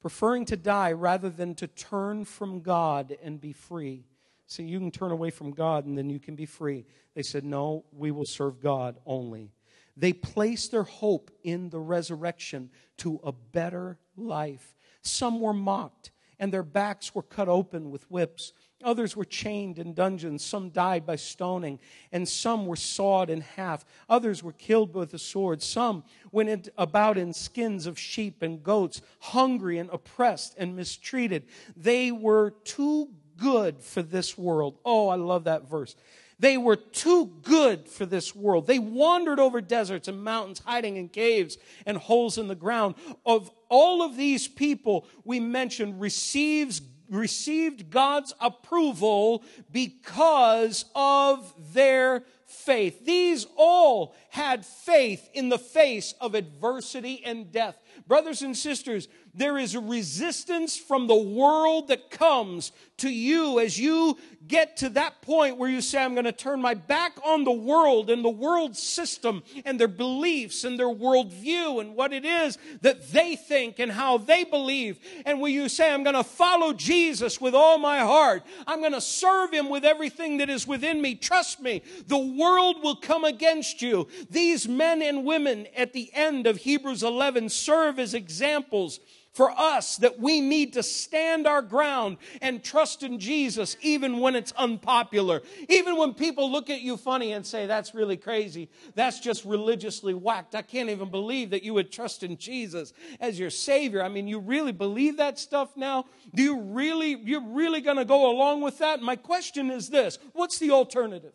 preferring 0.00 0.46
to 0.46 0.56
die 0.56 0.90
rather 0.90 1.30
than 1.30 1.54
to 1.54 1.68
turn 1.68 2.24
from 2.24 2.60
God 2.60 3.16
and 3.22 3.40
be 3.40 3.52
free. 3.52 4.08
So 4.48 4.62
you 4.62 4.78
can 4.78 4.90
turn 4.90 5.12
away 5.12 5.28
from 5.28 5.50
God 5.52 5.84
and 5.84 5.96
then 5.96 6.08
you 6.08 6.18
can 6.18 6.34
be 6.34 6.46
free. 6.46 6.86
They 7.14 7.22
said, 7.22 7.44
No, 7.44 7.84
we 7.92 8.10
will 8.10 8.24
serve 8.24 8.60
God 8.60 8.96
only. 9.04 9.52
They 9.94 10.14
placed 10.14 10.70
their 10.70 10.84
hope 10.84 11.30
in 11.44 11.68
the 11.68 11.78
resurrection 11.78 12.70
to 12.98 13.20
a 13.22 13.30
better 13.30 13.98
life. 14.16 14.74
Some 15.02 15.40
were 15.40 15.52
mocked 15.52 16.12
and 16.38 16.52
their 16.52 16.62
backs 16.62 17.14
were 17.14 17.22
cut 17.22 17.48
open 17.48 17.90
with 17.90 18.10
whips. 18.10 18.52
Others 18.82 19.16
were 19.16 19.24
chained 19.24 19.78
in 19.78 19.92
dungeons. 19.92 20.44
Some 20.44 20.70
died 20.70 21.04
by 21.04 21.16
stoning, 21.16 21.80
and 22.12 22.28
some 22.28 22.64
were 22.64 22.76
sawed 22.76 23.28
in 23.28 23.40
half. 23.40 23.84
Others 24.08 24.42
were 24.42 24.52
killed 24.52 24.94
with 24.94 25.12
a 25.14 25.18
sword. 25.18 25.62
Some 25.62 26.04
went 26.30 26.68
about 26.78 27.18
in 27.18 27.32
skins 27.32 27.86
of 27.86 27.98
sheep 27.98 28.40
and 28.40 28.62
goats, 28.62 29.02
hungry 29.18 29.78
and 29.78 29.90
oppressed 29.90 30.54
and 30.56 30.76
mistreated. 30.76 31.46
They 31.76 32.12
were 32.12 32.52
too 32.62 33.08
good 33.38 33.80
for 33.80 34.02
this 34.02 34.36
world. 34.36 34.78
Oh, 34.84 35.08
I 35.08 35.14
love 35.14 35.44
that 35.44 35.70
verse. 35.70 35.96
They 36.40 36.56
were 36.56 36.76
too 36.76 37.32
good 37.42 37.88
for 37.88 38.06
this 38.06 38.34
world. 38.34 38.66
They 38.66 38.78
wandered 38.78 39.40
over 39.40 39.60
deserts 39.60 40.06
and 40.06 40.22
mountains, 40.22 40.60
hiding 40.64 40.96
in 40.96 41.08
caves 41.08 41.58
and 41.84 41.96
holes 41.96 42.38
in 42.38 42.46
the 42.46 42.54
ground. 42.54 42.94
Of 43.26 43.50
all 43.68 44.02
of 44.02 44.16
these 44.16 44.46
people 44.46 45.06
we 45.24 45.40
mentioned 45.40 46.00
receives 46.00 46.80
received 47.10 47.90
God's 47.90 48.34
approval 48.38 49.42
because 49.72 50.84
of 50.94 51.54
their 51.72 52.22
faith. 52.48 53.04
These 53.04 53.46
all 53.56 54.14
had 54.30 54.64
faith 54.64 55.28
in 55.34 55.50
the 55.50 55.58
face 55.58 56.14
of 56.20 56.34
adversity 56.34 57.22
and 57.24 57.52
death. 57.52 57.76
Brothers 58.06 58.42
and 58.42 58.56
sisters, 58.56 59.08
there 59.34 59.58
is 59.58 59.74
a 59.74 59.80
resistance 59.80 60.76
from 60.76 61.06
the 61.06 61.14
world 61.14 61.88
that 61.88 62.10
comes 62.10 62.72
to 62.98 63.08
you 63.08 63.60
as 63.60 63.78
you 63.78 64.18
get 64.46 64.78
to 64.78 64.88
that 64.90 65.20
point 65.22 65.58
where 65.58 65.70
you 65.70 65.80
say, 65.80 66.02
I'm 66.02 66.14
going 66.14 66.24
to 66.24 66.32
turn 66.32 66.60
my 66.60 66.74
back 66.74 67.12
on 67.24 67.44
the 67.44 67.52
world 67.52 68.10
and 68.10 68.24
the 68.24 68.30
world 68.30 68.76
system 68.76 69.42
and 69.64 69.78
their 69.78 69.86
beliefs 69.86 70.64
and 70.64 70.78
their 70.78 70.88
worldview 70.88 71.80
and 71.80 71.94
what 71.94 72.12
it 72.12 72.24
is 72.24 72.58
that 72.80 73.12
they 73.12 73.36
think 73.36 73.78
and 73.78 73.92
how 73.92 74.18
they 74.18 74.42
believe. 74.42 74.98
And 75.24 75.40
when 75.40 75.52
you 75.52 75.68
say, 75.68 75.92
I'm 75.92 76.02
going 76.02 76.16
to 76.16 76.24
follow 76.24 76.72
Jesus 76.72 77.40
with 77.40 77.54
all 77.54 77.78
my 77.78 77.98
heart, 77.98 78.42
I'm 78.66 78.80
going 78.80 78.92
to 78.92 79.00
serve 79.00 79.52
him 79.52 79.68
with 79.68 79.84
everything 79.84 80.38
that 80.38 80.50
is 80.50 80.66
within 80.66 81.00
me. 81.00 81.14
Trust 81.14 81.60
me, 81.60 81.82
the 82.06 82.18
world 82.38 82.82
will 82.82 82.96
come 82.96 83.24
against 83.24 83.82
you. 83.82 84.08
These 84.30 84.68
men 84.68 85.02
and 85.02 85.24
women 85.24 85.66
at 85.76 85.92
the 85.92 86.10
end 86.14 86.46
of 86.46 86.58
Hebrews 86.58 87.02
11 87.02 87.48
serve 87.48 87.98
as 87.98 88.14
examples 88.14 89.00
for 89.38 89.52
us 89.52 89.98
that 89.98 90.18
we 90.18 90.40
need 90.40 90.72
to 90.72 90.82
stand 90.82 91.46
our 91.46 91.62
ground 91.62 92.16
and 92.42 92.60
trust 92.60 93.04
in 93.04 93.20
Jesus 93.20 93.76
even 93.82 94.18
when 94.18 94.34
it's 94.34 94.50
unpopular. 94.52 95.42
Even 95.68 95.96
when 95.96 96.12
people 96.12 96.50
look 96.50 96.70
at 96.70 96.80
you 96.80 96.96
funny 96.96 97.32
and 97.32 97.46
say, 97.46 97.64
that's 97.66 97.94
really 97.94 98.16
crazy. 98.16 98.68
That's 98.96 99.20
just 99.20 99.44
religiously 99.44 100.12
whacked. 100.12 100.56
I 100.56 100.62
can't 100.62 100.90
even 100.90 101.08
believe 101.08 101.50
that 101.50 101.62
you 101.62 101.72
would 101.74 101.92
trust 101.92 102.24
in 102.24 102.36
Jesus 102.36 102.92
as 103.20 103.38
your 103.38 103.50
Savior. 103.50 104.02
I 104.02 104.08
mean, 104.08 104.26
you 104.26 104.40
really 104.40 104.72
believe 104.72 105.18
that 105.18 105.38
stuff 105.38 105.76
now? 105.76 106.06
Do 106.34 106.42
you 106.42 106.60
really, 106.60 107.16
you're 107.24 107.48
really 107.48 107.80
going 107.80 107.98
to 107.98 108.04
go 108.04 108.32
along 108.32 108.62
with 108.62 108.78
that? 108.78 109.00
My 109.00 109.14
question 109.14 109.70
is 109.70 109.88
this 109.88 110.18
what's 110.32 110.58
the 110.58 110.72
alternative? 110.72 111.34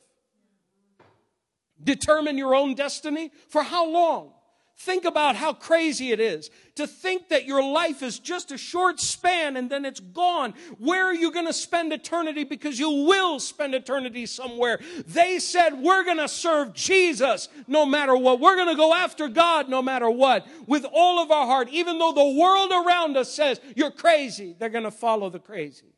Determine 1.83 2.37
your 2.37 2.55
own 2.55 2.75
destiny? 2.75 3.31
For 3.49 3.63
how 3.63 3.89
long? 3.89 4.31
Think 4.75 5.05
about 5.05 5.35
how 5.35 5.53
crazy 5.53 6.11
it 6.11 6.19
is 6.19 6.49
to 6.75 6.87
think 6.87 7.29
that 7.29 7.45
your 7.45 7.63
life 7.63 8.01
is 8.01 8.17
just 8.17 8.51
a 8.51 8.57
short 8.57 8.99
span 8.99 9.55
and 9.55 9.69
then 9.69 9.85
it's 9.85 9.99
gone. 9.99 10.55
Where 10.79 11.05
are 11.05 11.13
you 11.13 11.31
going 11.31 11.45
to 11.45 11.53
spend 11.53 11.93
eternity? 11.93 12.43
Because 12.43 12.79
you 12.79 12.89
will 12.89 13.39
spend 13.39 13.75
eternity 13.75 14.25
somewhere. 14.25 14.79
They 15.07 15.37
said, 15.37 15.79
we're 15.79 16.03
going 16.03 16.17
to 16.17 16.27
serve 16.27 16.73
Jesus 16.73 17.49
no 17.67 17.85
matter 17.85 18.15
what. 18.17 18.39
We're 18.39 18.55
going 18.55 18.69
to 18.69 18.75
go 18.75 18.95
after 18.95 19.27
God 19.27 19.69
no 19.69 19.83
matter 19.83 20.09
what 20.09 20.47
with 20.65 20.85
all 20.91 21.21
of 21.21 21.29
our 21.29 21.45
heart. 21.45 21.69
Even 21.69 21.99
though 21.99 22.11
the 22.11 22.39
world 22.39 22.71
around 22.71 23.15
us 23.15 23.31
says 23.31 23.61
you're 23.75 23.91
crazy, 23.91 24.55
they're 24.57 24.69
going 24.69 24.85
to 24.85 24.91
follow 24.91 25.29
the 25.29 25.39
crazy. 25.39 25.93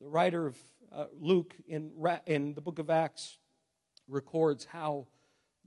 The 0.00 0.08
writer 0.08 0.46
of 0.46 0.56
uh, 0.96 1.06
Luke 1.20 1.54
in, 1.68 1.92
in 2.26 2.54
the 2.54 2.60
book 2.60 2.78
of 2.78 2.88
Acts 2.88 3.38
records 4.08 4.64
how 4.64 5.06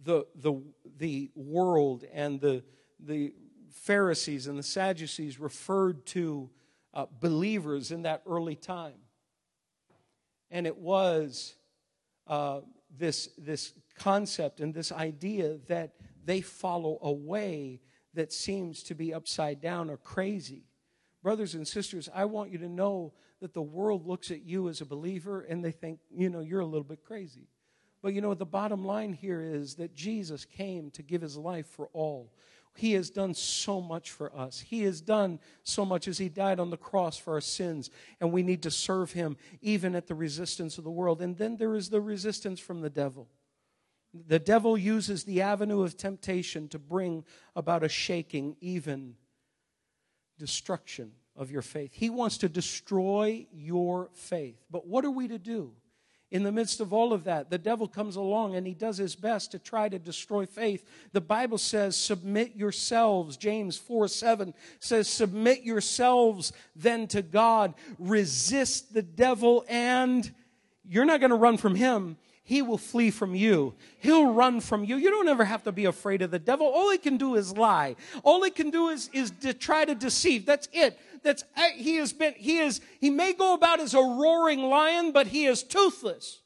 the, 0.04 0.26
the, 0.36 0.62
the 0.98 1.30
world 1.36 2.04
and 2.12 2.42
the, 2.42 2.64
the 3.00 3.34
Pharisees 3.72 4.48
and 4.48 4.58
the 4.58 4.64
Sadducees 4.64 5.40
referred 5.40 6.06
to 6.08 6.50
uh, 6.94 7.06
believers 7.20 7.92
in 7.92 8.02
that 8.04 8.24
early 8.26 8.56
time. 8.56 8.98
And 10.50 10.66
it 10.66 10.78
was 10.78 11.56
uh, 12.26 12.62
this, 12.98 13.30
this 13.38 13.74
concept 13.96 14.62
and 14.62 14.74
this 14.74 14.92
idea 14.92 15.58
that 15.68 15.94
they 16.26 16.42
follow 16.42 16.98
a 17.04 17.12
way 17.12 17.82
that 18.16 18.34
seems 18.34 18.82
to 18.84 18.96
be 18.96 19.14
upside 19.14 19.62
down 19.62 19.92
or 19.92 19.98
crazy. 19.98 20.64
Brothers 21.22 21.54
and 21.54 21.68
sisters, 21.68 22.10
I 22.16 22.26
want 22.26 22.52
you 22.52 22.58
to 22.60 22.70
know 22.70 23.14
that 23.42 23.54
the 23.54 23.62
world 23.62 24.06
looks 24.06 24.32
at 24.32 24.44
you 24.44 24.70
as 24.70 24.82
a 24.82 24.86
believer 24.86 25.42
and 25.42 25.64
they 25.64 25.72
think, 25.72 26.00
you 26.16 26.30
know, 26.30 26.42
you're 26.42 26.60
a 26.60 26.66
little 26.66 26.84
bit 26.84 27.04
crazy. 27.04 27.48
But 28.02 28.14
you 28.14 28.22
know, 28.22 28.34
the 28.34 28.46
bottom 28.46 28.86
line 28.86 29.14
here 29.14 29.42
is 29.42 29.76
that 29.76 29.96
Jesus 29.96 30.46
came 30.46 30.92
to 30.92 31.04
give 31.04 31.22
his 31.22 31.38
life 31.38 31.68
for 31.68 31.90
all. 31.94 32.32
He 32.76 32.94
has 32.94 33.10
done 33.10 33.34
so 33.34 33.82
much 33.82 34.12
for 34.12 34.34
us. 34.34 34.60
He 34.62 34.84
has 34.84 35.02
done 35.02 35.40
so 35.64 35.84
much 35.84 36.08
as 36.08 36.18
He 36.18 36.30
died 36.30 36.60
on 36.60 36.70
the 36.70 36.78
cross 36.78 37.18
for 37.18 37.34
our 37.34 37.42
sins, 37.42 37.90
and 38.22 38.32
we 38.32 38.42
need 38.42 38.64
to 38.64 38.72
serve 38.72 39.12
Him 39.12 39.36
even 39.62 39.96
at 39.96 40.08
the 40.08 40.16
resistance 40.16 40.78
of 40.78 40.86
the 40.86 40.92
world. 40.92 41.22
And 41.22 41.38
then 41.38 41.58
there 41.58 41.76
is 41.76 41.90
the 41.90 42.00
resistance 42.00 42.60
from 42.60 42.80
the 42.80 42.90
devil. 42.90 43.28
The 44.14 44.40
devil 44.40 44.78
uses 44.78 45.24
the 45.24 45.42
avenue 45.42 45.82
of 45.82 45.98
temptation 45.98 46.70
to 46.70 46.80
bring 46.80 47.26
about 47.56 47.84
a 47.84 47.90
shaking, 47.90 48.56
even 48.62 49.16
destruction 50.38 51.12
of 51.40 51.50
your 51.50 51.64
faith. 51.64 51.92
He 51.94 52.12
wants 52.12 52.38
to 52.40 52.50
destroy 52.50 53.48
your 53.52 54.10
faith. 54.14 54.62
But 54.70 54.86
what 54.86 55.04
are 55.06 55.12
we 55.12 55.28
to 55.30 55.40
do? 55.40 55.74
in 56.32 56.44
the 56.44 56.52
midst 56.52 56.80
of 56.80 56.94
all 56.94 57.12
of 57.12 57.24
that, 57.24 57.50
the 57.50 57.58
devil 57.58 57.88
comes 57.88 58.16
along 58.16 58.56
and 58.56 58.68
he 58.68 58.74
does 58.74 58.98
his 58.98 59.16
best 59.16 59.52
to 59.52 59.60
try 59.60 59.90
to 59.90 59.98
destroy 59.98 60.46
faith. 60.46 60.86
The 61.12 61.22
Bible 61.22 61.58
says, 61.58 61.96
Submit 61.96 62.56
yourselves. 62.56 63.36
James 63.36 63.78
4 63.78 64.08
7 64.08 64.54
says, 64.80 65.08
Submit 65.08 65.64
yourselves 65.64 66.54
then 66.76 67.08
to 67.08 67.22
God. 67.22 67.74
Resist 67.98 68.94
the 68.94 69.02
devil, 69.02 69.66
and 69.68 70.32
you're 70.88 71.06
not 71.06 71.20
going 71.20 71.32
to 71.32 71.36
run 71.36 71.58
from 71.58 71.76
him. 71.76 72.18
He 72.50 72.64
will 72.64 72.80
flee 72.80 73.12
from 73.12 73.36
you. 73.36 73.76
He'll 74.00 74.34
run 74.34 74.60
from 74.60 74.84
you. 74.84 74.96
You 74.96 75.12
don't 75.12 75.28
ever 75.28 75.46
have 75.46 75.62
to 75.66 75.72
be 75.72 75.86
afraid 75.86 76.24
of 76.24 76.32
the 76.32 76.40
devil. 76.40 76.66
All 76.66 76.90
he 76.90 76.98
can 76.98 77.16
do 77.16 77.36
is 77.36 77.56
lie. 77.56 77.96
All 78.24 78.44
he 78.44 78.50
can 78.50 78.72
do 78.72 78.90
is, 78.90 79.08
is 79.14 79.30
to 79.42 79.54
try 79.54 79.86
to 79.86 79.94
deceive. 79.94 80.48
That's 80.48 80.68
it 80.74 80.98
that's 81.22 81.44
he 81.76 81.98
has 81.98 82.12
been 82.14 82.34
he 82.38 82.58
is 82.58 82.82
he 83.00 83.10
may 83.10 83.34
go 83.34 83.54
about 83.54 83.80
as 83.80 83.94
a 83.94 84.02
roaring 84.02 84.64
lion 84.64 85.12
but 85.12 85.28
he 85.28 85.46
is 85.46 85.64
toothless 85.64 86.40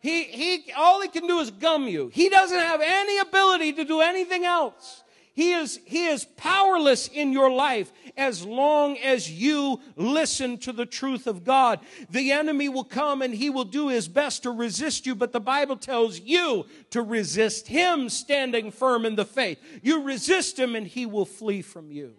he 0.00 0.24
he 0.24 0.72
all 0.74 1.02
he 1.02 1.08
can 1.08 1.26
do 1.26 1.38
is 1.38 1.50
gum 1.50 1.86
you 1.86 2.10
he 2.14 2.28
doesn't 2.28 2.58
have 2.58 2.80
any 2.82 3.18
ability 3.18 3.74
to 3.74 3.84
do 3.84 4.00
anything 4.00 4.44
else 4.44 5.04
he 5.40 5.52
is, 5.52 5.80
he 5.86 6.06
is 6.06 6.24
powerless 6.36 7.08
in 7.08 7.32
your 7.32 7.50
life 7.50 7.92
as 8.16 8.44
long 8.44 8.98
as 8.98 9.30
you 9.30 9.80
listen 9.96 10.58
to 10.58 10.72
the 10.72 10.84
truth 10.84 11.26
of 11.26 11.44
God. 11.44 11.80
The 12.10 12.32
enemy 12.32 12.68
will 12.68 12.84
come 12.84 13.22
and 13.22 13.34
he 13.34 13.48
will 13.48 13.64
do 13.64 13.88
his 13.88 14.06
best 14.06 14.42
to 14.42 14.50
resist 14.50 15.06
you, 15.06 15.14
but 15.14 15.32
the 15.32 15.40
Bible 15.40 15.76
tells 15.76 16.20
you 16.20 16.66
to 16.90 17.02
resist 17.02 17.68
him 17.68 18.08
standing 18.08 18.70
firm 18.70 19.06
in 19.06 19.16
the 19.16 19.24
faith. 19.24 19.58
You 19.82 20.02
resist 20.02 20.58
him 20.58 20.74
and 20.74 20.86
he 20.86 21.06
will 21.06 21.24
flee 21.24 21.62
from 21.62 21.90
you. 21.90 22.16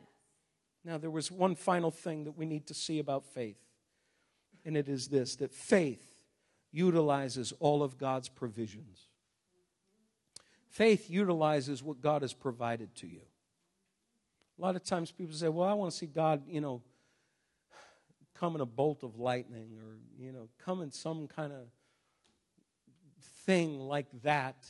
Now, 0.84 0.98
there 0.98 1.12
was 1.12 1.30
one 1.30 1.54
final 1.54 1.92
thing 1.92 2.24
that 2.24 2.38
we 2.38 2.48
need 2.48 2.66
to 2.68 2.74
see 2.74 2.98
about 2.98 3.26
faith, 3.26 3.60
and 4.66 4.76
it 4.76 4.90
is 4.90 5.10
this 5.10 5.36
that 5.36 5.54
faith 5.54 6.24
utilizes 6.72 7.54
all 7.60 7.84
of 7.84 8.00
God's 8.00 8.30
provisions. 8.30 9.11
Faith 10.72 11.10
utilizes 11.10 11.84
what 11.84 12.02
God 12.02 12.22
has 12.22 12.34
provided 12.34 12.96
to 12.96 13.08
you. 13.08 13.22
A 14.58 14.62
lot 14.62 14.78
of 14.78 14.84
times 14.84 15.12
people 15.12 15.36
say, 15.36 15.50
Well, 15.50 15.68
I 15.68 15.74
want 15.74 15.92
to 15.92 15.98
see 15.98 16.06
God, 16.06 16.44
you 16.48 16.62
know, 16.62 16.82
come 18.34 18.56
in 18.56 18.62
a 18.62 18.66
bolt 18.66 19.04
of 19.04 19.20
lightning 19.20 19.78
or, 19.84 19.98
you 20.18 20.32
know, 20.32 20.48
come 20.64 20.82
in 20.82 20.90
some 20.90 21.28
kind 21.28 21.52
of 21.52 21.68
thing 23.46 23.80
like 23.80 24.08
that. 24.24 24.66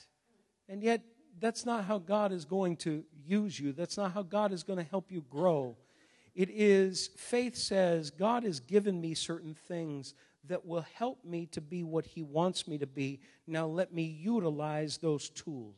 And 0.67 0.81
yet, 0.81 1.03
that's 1.39 1.65
not 1.65 1.85
how 1.85 1.99
God 1.99 2.31
is 2.31 2.45
going 2.45 2.77
to 2.77 3.03
use 3.25 3.59
you. 3.59 3.71
That's 3.71 3.97
not 3.97 4.11
how 4.11 4.23
God 4.23 4.51
is 4.51 4.63
going 4.63 4.77
to 4.77 4.89
help 4.89 5.11
you 5.11 5.23
grow. 5.29 5.77
It 6.34 6.50
is, 6.50 7.10
faith 7.17 7.56
says, 7.56 8.10
God 8.10 8.44
has 8.44 8.60
given 8.60 9.02
me 9.02 9.13
certain 9.13 9.54
things 9.54 10.13
that 10.48 10.65
will 10.65 10.86
help 10.96 11.24
me 11.24 11.46
to 11.48 11.62
be 11.62 11.84
what 11.84 12.06
He 12.06 12.22
wants 12.22 12.67
me 12.67 12.78
to 12.78 12.88
be. 12.88 13.20
Now 13.48 13.67
let 13.67 13.94
me 13.94 14.04
utilize 14.04 14.98
those 14.98 15.30
tools. 15.30 15.76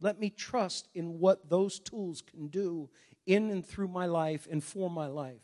Let 0.00 0.20
me 0.20 0.30
trust 0.30 0.88
in 0.94 1.18
what 1.18 1.48
those 1.48 1.78
tools 1.78 2.22
can 2.22 2.48
do 2.48 2.88
in 3.26 3.50
and 3.50 3.66
through 3.66 3.88
my 3.88 4.06
life 4.06 4.46
and 4.50 4.62
for 4.62 4.88
my 4.88 5.06
life. 5.06 5.42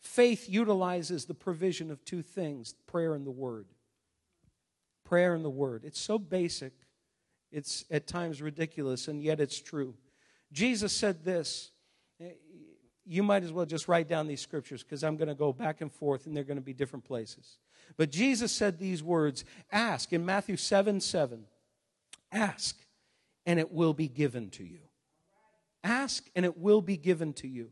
Faith 0.00 0.48
utilizes 0.48 1.24
the 1.24 1.34
provision 1.34 1.90
of 1.90 2.04
two 2.04 2.22
things 2.22 2.74
prayer 2.86 3.14
and 3.14 3.26
the 3.26 3.30
Word. 3.30 3.66
Prayer 5.04 5.34
and 5.34 5.44
the 5.44 5.50
Word. 5.50 5.84
It's 5.84 6.00
so 6.00 6.18
basic, 6.18 6.72
it's 7.50 7.84
at 7.90 8.06
times 8.06 8.40
ridiculous, 8.40 9.08
and 9.08 9.22
yet 9.22 9.40
it's 9.40 9.60
true. 9.60 9.94
Jesus 10.52 10.92
said 10.92 11.24
this 11.24 11.72
you 13.10 13.24
might 13.24 13.42
as 13.42 13.52
well 13.52 13.66
just 13.66 13.88
write 13.88 14.06
down 14.06 14.28
these 14.28 14.40
scriptures 14.40 14.84
because 14.84 15.02
I'm 15.02 15.16
going 15.16 15.26
to 15.26 15.34
go 15.34 15.52
back 15.52 15.80
and 15.80 15.92
forth 15.92 16.26
and 16.26 16.36
they're 16.36 16.44
going 16.44 16.58
to 16.58 16.64
be 16.64 16.72
different 16.72 17.04
places. 17.04 17.58
But 17.96 18.12
Jesus 18.12 18.52
said 18.52 18.78
these 18.78 19.02
words 19.02 19.44
Ask 19.72 20.12
in 20.12 20.24
Matthew 20.24 20.56
7 20.56 21.00
7. 21.00 21.44
Ask 22.30 22.76
and 23.44 23.58
it 23.58 23.72
will 23.72 23.94
be 23.94 24.06
given 24.06 24.48
to 24.50 24.64
you. 24.64 24.78
Ask 25.82 26.30
and 26.36 26.44
it 26.44 26.56
will 26.56 26.80
be 26.80 26.96
given 26.96 27.32
to 27.34 27.48
you. 27.48 27.70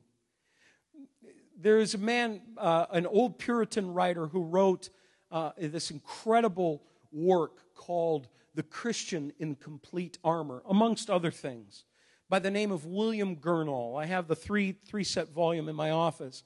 There 1.56 1.78
is 1.78 1.94
a 1.94 1.98
man, 1.98 2.40
uh, 2.56 2.86
an 2.90 3.06
old 3.06 3.38
Puritan 3.38 3.94
writer, 3.94 4.26
who 4.26 4.42
wrote 4.42 4.90
uh, 5.30 5.52
this 5.56 5.92
incredible 5.92 6.82
work 7.12 7.74
called 7.76 8.26
The 8.56 8.64
Christian 8.64 9.32
in 9.38 9.54
Complete 9.54 10.18
Armor, 10.24 10.64
amongst 10.68 11.08
other 11.08 11.30
things 11.30 11.84
by 12.28 12.38
the 12.38 12.50
name 12.50 12.70
of 12.70 12.84
William 12.84 13.36
Gurnall. 13.36 14.00
I 14.00 14.06
have 14.06 14.28
the 14.28 14.36
three, 14.36 14.72
three 14.72 15.04
set 15.04 15.30
volume 15.30 15.68
in 15.68 15.76
my 15.76 15.90
office. 15.90 16.44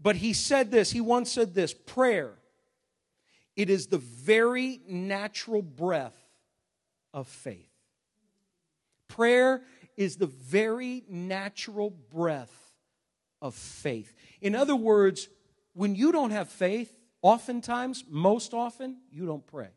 But 0.00 0.16
he 0.16 0.32
said 0.32 0.70
this, 0.70 0.92
he 0.92 1.00
once 1.00 1.32
said 1.32 1.54
this 1.54 1.74
prayer 1.74 2.34
It 3.56 3.70
is 3.70 3.88
the 3.88 3.98
very 3.98 4.80
natural 4.86 5.62
breath 5.62 6.16
of 7.12 7.26
faith. 7.26 7.68
Prayer 9.08 9.62
is 9.96 10.16
the 10.16 10.26
very 10.26 11.04
natural 11.08 11.90
breath 11.90 12.72
of 13.42 13.54
faith. 13.54 14.14
In 14.40 14.54
other 14.54 14.76
words, 14.76 15.28
when 15.72 15.94
you 15.94 16.12
don't 16.12 16.30
have 16.30 16.48
faith, 16.48 16.94
oftentimes, 17.22 18.04
most 18.08 18.54
often, 18.54 18.98
you 19.10 19.26
don't 19.26 19.46
pray. 19.46 19.70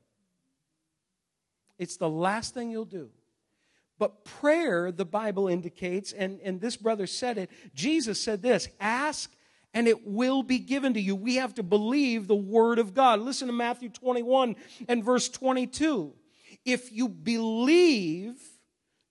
It's 1.79 1.97
the 1.97 2.09
last 2.09 2.53
thing 2.53 2.69
you'll 2.69 2.85
do. 2.85 3.09
But 4.01 4.25
prayer, 4.25 4.91
the 4.91 5.05
Bible 5.05 5.47
indicates, 5.47 6.11
and, 6.11 6.39
and 6.43 6.59
this 6.59 6.75
brother 6.75 7.05
said 7.05 7.37
it, 7.37 7.51
Jesus 7.75 8.19
said 8.19 8.41
this 8.41 8.67
ask 8.79 9.31
and 9.75 9.87
it 9.87 10.07
will 10.07 10.41
be 10.41 10.57
given 10.57 10.95
to 10.95 10.99
you. 10.99 11.15
We 11.15 11.35
have 11.35 11.53
to 11.53 11.61
believe 11.61 12.25
the 12.25 12.33
word 12.33 12.79
of 12.79 12.95
God. 12.95 13.19
Listen 13.19 13.45
to 13.45 13.53
Matthew 13.53 13.89
21 13.89 14.55
and 14.89 15.03
verse 15.05 15.29
22. 15.29 16.13
If 16.65 16.91
you 16.91 17.09
believe, 17.09 18.41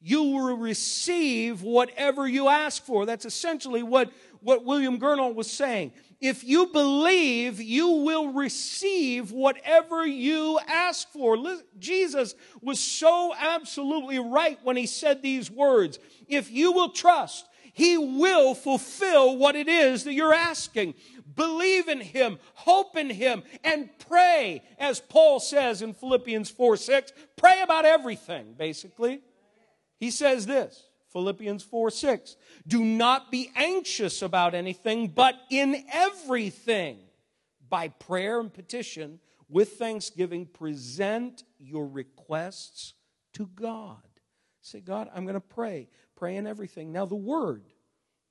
you 0.00 0.24
will 0.24 0.56
receive 0.56 1.62
whatever 1.62 2.26
you 2.26 2.48
ask 2.48 2.84
for. 2.84 3.06
That's 3.06 3.24
essentially 3.24 3.84
what, 3.84 4.10
what 4.42 4.64
William 4.64 4.98
Gurnall 4.98 5.34
was 5.34 5.50
saying. 5.50 5.92
If 6.20 6.44
you 6.44 6.66
believe, 6.66 7.60
you 7.60 7.88
will 7.88 8.32
receive 8.32 9.32
whatever 9.32 10.06
you 10.06 10.58
ask 10.66 11.08
for. 11.10 11.36
Jesus 11.78 12.34
was 12.60 12.78
so 12.78 13.32
absolutely 13.38 14.18
right 14.18 14.58
when 14.62 14.76
he 14.76 14.86
said 14.86 15.22
these 15.22 15.50
words. 15.50 15.98
If 16.28 16.50
you 16.50 16.72
will 16.72 16.90
trust, 16.90 17.46
he 17.72 17.96
will 17.96 18.54
fulfill 18.54 19.36
what 19.38 19.56
it 19.56 19.68
is 19.68 20.04
that 20.04 20.12
you're 20.12 20.34
asking. 20.34 20.94
Believe 21.34 21.88
in 21.88 22.00
Him, 22.00 22.38
hope 22.54 22.96
in 22.96 23.08
Him, 23.08 23.42
and 23.64 23.88
pray, 24.08 24.62
as 24.78 25.00
Paul 25.00 25.40
says 25.40 25.80
in 25.80 25.94
Philippians 25.94 26.50
4 26.50 26.76
6. 26.76 27.12
Pray 27.36 27.62
about 27.62 27.84
everything, 27.84 28.54
basically. 28.58 29.20
He 29.98 30.10
says 30.10 30.46
this 30.46 30.88
Philippians 31.12 31.62
4 31.62 31.90
6. 31.90 32.36
Do 32.70 32.84
not 32.84 33.32
be 33.32 33.50
anxious 33.56 34.22
about 34.22 34.54
anything, 34.54 35.08
but 35.08 35.34
in 35.50 35.84
everything, 35.92 36.98
by 37.68 37.88
prayer 37.88 38.38
and 38.38 38.52
petition, 38.52 39.18
with 39.48 39.72
thanksgiving, 39.72 40.46
present 40.46 41.42
your 41.58 41.84
requests 41.88 42.94
to 43.32 43.46
God. 43.56 43.96
Say, 44.60 44.78
God, 44.78 45.10
I'm 45.12 45.24
going 45.24 45.34
to 45.34 45.40
pray. 45.40 45.88
Pray 46.14 46.36
in 46.36 46.46
everything. 46.46 46.92
Now, 46.92 47.06
the 47.06 47.16
word 47.16 47.64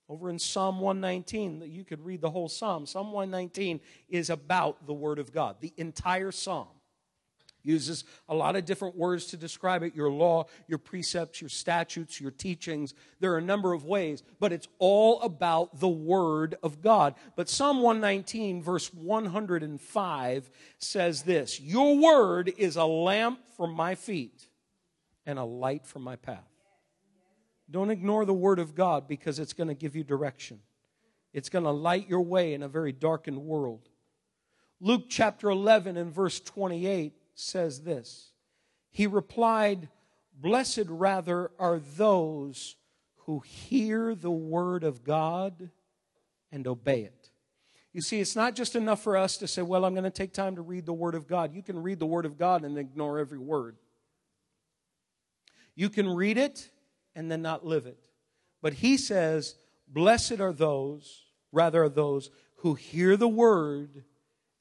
over 0.08 0.30
in 0.30 0.39
Psalm 0.39 0.80
119, 0.80 1.60
that 1.60 1.67
you 1.67 1.84
could 1.84 2.06
read 2.06 2.21
the 2.21 2.30
whole 2.30 2.47
Psalm. 2.47 2.86
Psalm 2.86 3.12
119 3.12 3.82
is 4.08 4.30
about 4.30 4.88
the 4.88 4.93
Word 4.93 5.19
of 5.19 5.34
God. 5.34 5.58
The 5.60 5.73
entire 5.75 6.32
Psalm 6.32 6.69
uses 7.69 8.03
a 8.27 8.36
lot 8.36 8.55
of 8.55 8.65
different 8.65 8.97
words 8.97 9.27
to 9.27 9.38
describe 9.38 9.84
it 9.84 9.95
your 9.95 10.10
law, 10.10 10.45
your 10.67 10.79
precepts, 10.79 11.39
your 11.41 11.49
statutes, 11.49 12.19
your 12.19 12.32
teachings. 12.32 12.93
There 13.19 13.34
are 13.34 13.38
a 13.38 13.41
number 13.41 13.73
of 13.73 13.86
ways, 13.86 14.23
but 14.39 14.51
it's 14.51 14.67
all 14.79 15.21
about 15.21 15.79
the 15.79 15.88
Word 15.88 16.55
of 16.63 16.82
God. 16.82 17.15
But 17.36 17.49
Psalm 17.49 17.82
119, 17.82 18.62
verse 18.63 18.93
105, 18.93 20.49
says 20.79 21.23
this 21.23 21.60
Your 21.62 21.97
Word 21.97 22.51
is 22.58 22.75
a 22.75 22.86
lamp 22.86 23.39
for 23.55 23.67
my 23.67 23.95
feet 23.95 24.47
and 25.25 25.38
a 25.38 25.43
light 25.43 25.86
for 25.86 25.99
my 25.99 26.15
path. 26.15 26.49
Don't 27.71 27.91
ignore 27.91 28.25
the 28.25 28.34
Word 28.34 28.60
of 28.60 28.73
God 28.73 29.08
because 29.08 29.38
it's 29.38 29.53
going 29.53 29.67
to 29.67 29.75
give 29.75 29.95
you 29.95 30.03
direction. 30.03 30.60
It's 31.34 31.49
going 31.49 31.65
to 31.65 31.71
light 31.71 32.10
your 32.10 32.21
way 32.21 32.53
in 32.53 32.63
a 32.63 32.67
very 32.67 32.91
darkened 32.91 33.38
world. 33.38 33.88
Luke 34.82 35.05
chapter 35.10 35.49
11 35.49 35.97
and 35.97 36.13
verse 36.13 36.39
28 36.39 37.13
says 37.39 37.82
this 37.82 38.32
He 38.89 39.08
replied, 39.08 39.89
Blessed 40.34 40.86
rather 40.88 41.52
are 41.60 41.80
those 41.80 42.75
who 43.25 43.39
hear 43.39 44.15
the 44.15 44.32
Word 44.32 44.84
of 44.84 45.04
God 45.04 45.69
and 46.52 46.65
obey 46.65 47.02
it. 47.02 47.30
You 47.91 48.02
see, 48.02 48.19
it's 48.19 48.36
not 48.36 48.56
just 48.56 48.75
enough 48.75 49.02
for 49.02 49.17
us 49.17 49.38
to 49.38 49.47
say, 49.47 49.62
Well, 49.62 49.86
I'm 49.86 49.93
going 49.93 50.04
to 50.04 50.10
take 50.10 50.34
time 50.34 50.56
to 50.56 50.62
read 50.62 50.86
the 50.86 50.93
Word 50.93 51.15
of 51.15 51.28
God. 51.28 51.54
You 51.54 51.63
can 51.63 51.82
read 51.82 51.99
the 51.99 52.06
Word 52.06 52.25
of 52.25 52.38
God 52.38 52.63
and 52.63 52.78
ignore 52.78 53.19
every 53.19 53.39
word. 53.39 53.78
You 55.75 55.89
can 55.89 56.10
read 56.10 56.38
it 56.38 56.69
and 57.15 57.32
then 57.32 57.41
not 57.41 57.65
live 57.65 57.86
it. 57.86 57.97
But 58.62 58.73
he 58.73 58.97
says, 58.97 59.56
Blessed 59.88 60.39
are 60.39 60.54
those, 60.54 61.23
rather 61.52 61.84
are 61.84 61.89
those 61.89 62.30
who 62.58 62.73
hear 62.75 63.15
the 63.15 63.28
word 63.28 64.04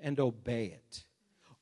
and 0.00 0.18
obey 0.20 0.66
it. 0.66 1.04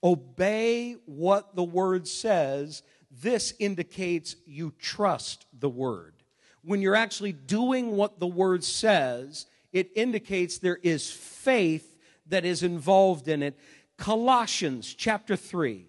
Obey 0.02 0.96
what 1.06 1.56
the 1.56 1.64
word 1.64 2.06
says. 2.06 2.82
This 3.10 3.54
indicates 3.58 4.36
you 4.46 4.72
trust 4.78 5.46
the 5.58 5.68
word. 5.68 6.14
When 6.62 6.82
you're 6.82 6.96
actually 6.96 7.32
doing 7.32 7.96
what 7.96 8.18
the 8.18 8.26
word 8.26 8.64
says, 8.64 9.46
it 9.72 9.90
indicates 9.94 10.58
there 10.58 10.78
is 10.82 11.10
faith 11.10 11.96
that 12.26 12.44
is 12.44 12.62
involved 12.62 13.28
in 13.28 13.42
it. 13.42 13.58
Colossians 13.96 14.92
chapter 14.94 15.36
3. 15.36 15.86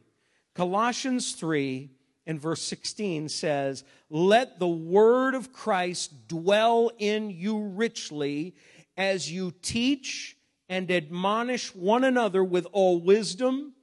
Colossians 0.54 1.34
3 1.34 1.90
and 2.26 2.40
verse 2.40 2.62
16 2.62 3.30
says, 3.30 3.84
Let 4.10 4.60
the 4.60 4.68
word 4.68 5.36
of 5.36 5.54
Christ 5.54 6.28
dwell 6.28 6.92
in 6.98 7.30
you 7.30 7.60
richly 7.60 8.56
as 8.96 9.32
you 9.32 9.54
teach 9.62 10.36
and 10.70 10.92
admonish 10.92 11.74
one 11.74 12.04
another 12.04 12.44
with 12.44 12.68
all 12.72 13.00
wisdom, 13.00 13.74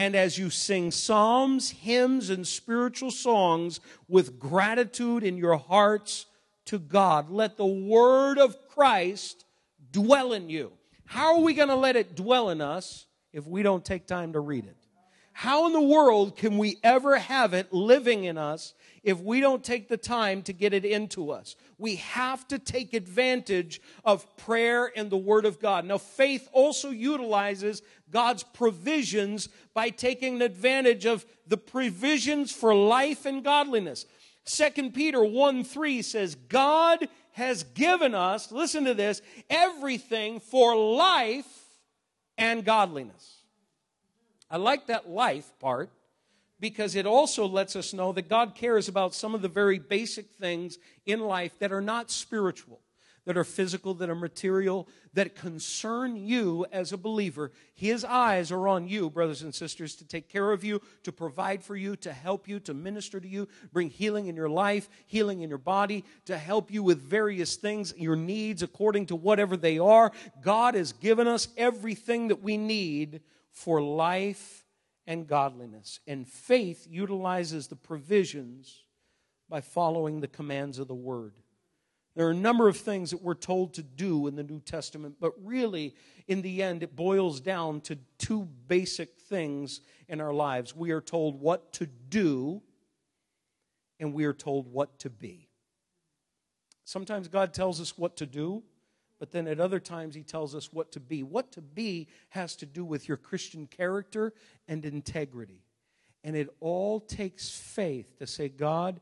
and 0.00 0.16
as 0.16 0.38
you 0.38 0.48
sing 0.48 0.90
psalms, 0.90 1.68
hymns, 1.68 2.30
and 2.30 2.46
spiritual 2.46 3.10
songs 3.10 3.80
with 4.08 4.38
gratitude 4.38 5.22
in 5.22 5.36
your 5.36 5.58
hearts 5.58 6.24
to 6.64 6.78
God. 6.78 7.28
Let 7.28 7.58
the 7.58 7.66
word 7.66 8.38
of 8.38 8.56
Christ 8.68 9.44
dwell 9.92 10.32
in 10.32 10.48
you. 10.48 10.72
How 11.04 11.34
are 11.34 11.42
we 11.42 11.52
going 11.52 11.68
to 11.68 11.74
let 11.74 11.96
it 11.96 12.16
dwell 12.16 12.48
in 12.48 12.62
us 12.62 13.04
if 13.34 13.46
we 13.46 13.62
don't 13.62 13.84
take 13.84 14.06
time 14.06 14.32
to 14.32 14.40
read 14.40 14.64
it? 14.64 14.76
How 15.34 15.66
in 15.66 15.74
the 15.74 15.82
world 15.82 16.34
can 16.34 16.56
we 16.56 16.78
ever 16.82 17.18
have 17.18 17.52
it 17.52 17.70
living 17.70 18.24
in 18.24 18.38
us 18.38 18.72
if 19.02 19.20
we 19.20 19.40
don't 19.40 19.64
take 19.64 19.88
the 19.88 19.96
time 19.96 20.42
to 20.42 20.52
get 20.52 20.74
it 20.74 20.84
into 20.84 21.30
us? 21.30 21.56
We 21.78 21.96
have 21.96 22.46
to 22.48 22.58
take 22.58 22.94
advantage 22.94 23.80
of 24.04 24.36
prayer 24.36 24.92
and 24.94 25.10
the 25.10 25.16
Word 25.16 25.44
of 25.44 25.60
God. 25.60 25.84
Now, 25.84 25.98
faith 25.98 26.48
also 26.52 26.90
utilizes 26.90 27.82
God's 28.10 28.42
provisions 28.42 29.48
by 29.74 29.90
taking 29.90 30.42
advantage 30.42 31.06
of 31.06 31.24
the 31.46 31.56
provisions 31.56 32.52
for 32.52 32.74
life 32.74 33.26
and 33.26 33.42
godliness. 33.42 34.06
2 34.46 34.90
Peter 34.90 35.24
1 35.24 35.64
3 35.64 36.02
says, 36.02 36.34
God 36.34 37.08
has 37.32 37.62
given 37.62 38.14
us, 38.14 38.50
listen 38.50 38.84
to 38.84 38.94
this, 38.94 39.22
everything 39.48 40.40
for 40.40 40.76
life 40.76 41.46
and 42.36 42.64
godliness. 42.64 43.36
I 44.50 44.56
like 44.56 44.88
that 44.88 45.08
life 45.08 45.50
part 45.60 45.90
because 46.60 46.94
it 46.94 47.06
also 47.06 47.46
lets 47.46 47.74
us 47.74 47.94
know 47.94 48.12
that 48.12 48.28
God 48.28 48.54
cares 48.54 48.88
about 48.88 49.14
some 49.14 49.34
of 49.34 49.42
the 49.42 49.48
very 49.48 49.78
basic 49.78 50.30
things 50.32 50.78
in 51.06 51.20
life 51.20 51.58
that 51.58 51.72
are 51.72 51.80
not 51.80 52.10
spiritual, 52.10 52.80
that 53.24 53.36
are 53.36 53.44
physical, 53.44 53.94
that 53.94 54.10
are 54.10 54.14
material, 54.14 54.86
that 55.14 55.34
concern 55.34 56.16
you 56.16 56.66
as 56.70 56.92
a 56.92 56.98
believer. 56.98 57.50
His 57.74 58.04
eyes 58.04 58.52
are 58.52 58.68
on 58.68 58.88
you, 58.88 59.08
brothers 59.08 59.42
and 59.42 59.54
sisters, 59.54 59.96
to 59.96 60.04
take 60.06 60.28
care 60.28 60.52
of 60.52 60.62
you, 60.62 60.82
to 61.02 61.12
provide 61.12 61.64
for 61.64 61.76
you, 61.76 61.96
to 61.96 62.12
help 62.12 62.46
you, 62.46 62.60
to 62.60 62.74
minister 62.74 63.20
to 63.20 63.28
you, 63.28 63.48
bring 63.72 63.88
healing 63.88 64.26
in 64.26 64.36
your 64.36 64.50
life, 64.50 64.88
healing 65.06 65.40
in 65.40 65.48
your 65.48 65.58
body, 65.58 66.04
to 66.26 66.36
help 66.36 66.70
you 66.70 66.82
with 66.82 67.00
various 67.00 67.56
things, 67.56 67.94
your 67.96 68.16
needs 68.16 68.62
according 68.62 69.06
to 69.06 69.16
whatever 69.16 69.56
they 69.56 69.78
are. 69.78 70.12
God 70.42 70.74
has 70.74 70.92
given 70.92 71.26
us 71.26 71.48
everything 71.56 72.28
that 72.28 72.42
we 72.42 72.56
need 72.58 73.22
for 73.50 73.82
life 73.82 74.59
and 75.10 75.26
godliness. 75.26 75.98
And 76.06 76.26
faith 76.26 76.86
utilizes 76.88 77.66
the 77.66 77.74
provisions 77.74 78.84
by 79.48 79.60
following 79.60 80.20
the 80.20 80.28
commands 80.28 80.78
of 80.78 80.86
the 80.86 80.94
Word. 80.94 81.34
There 82.14 82.28
are 82.28 82.30
a 82.30 82.34
number 82.34 82.68
of 82.68 82.76
things 82.76 83.10
that 83.10 83.20
we're 83.20 83.34
told 83.34 83.74
to 83.74 83.82
do 83.82 84.28
in 84.28 84.36
the 84.36 84.44
New 84.44 84.60
Testament, 84.60 85.16
but 85.20 85.32
really, 85.42 85.96
in 86.28 86.42
the 86.42 86.62
end, 86.62 86.84
it 86.84 86.94
boils 86.94 87.40
down 87.40 87.80
to 87.82 87.98
two 88.18 88.44
basic 88.68 89.18
things 89.18 89.80
in 90.08 90.20
our 90.20 90.32
lives. 90.32 90.76
We 90.76 90.92
are 90.92 91.00
told 91.00 91.40
what 91.40 91.72
to 91.72 91.86
do, 91.86 92.62
and 93.98 94.14
we 94.14 94.26
are 94.26 94.32
told 94.32 94.72
what 94.72 95.00
to 95.00 95.10
be. 95.10 95.48
Sometimes 96.84 97.26
God 97.26 97.52
tells 97.52 97.80
us 97.80 97.98
what 97.98 98.16
to 98.18 98.26
do, 98.26 98.62
but 99.20 99.30
then 99.30 99.46
at 99.46 99.60
other 99.60 99.78
times 99.78 100.14
he 100.14 100.22
tells 100.22 100.54
us 100.54 100.72
what 100.72 100.90
to 100.92 101.00
be. 101.00 101.22
What 101.22 101.52
to 101.52 101.60
be 101.60 102.08
has 102.30 102.56
to 102.56 102.66
do 102.66 102.84
with 102.84 103.06
your 103.06 103.18
Christian 103.18 103.66
character 103.66 104.32
and 104.66 104.84
integrity. 104.84 105.62
And 106.24 106.34
it 106.34 106.48
all 106.58 106.98
takes 106.98 107.48
faith 107.50 108.18
to 108.18 108.26
say, 108.26 108.48
God, 108.48 109.00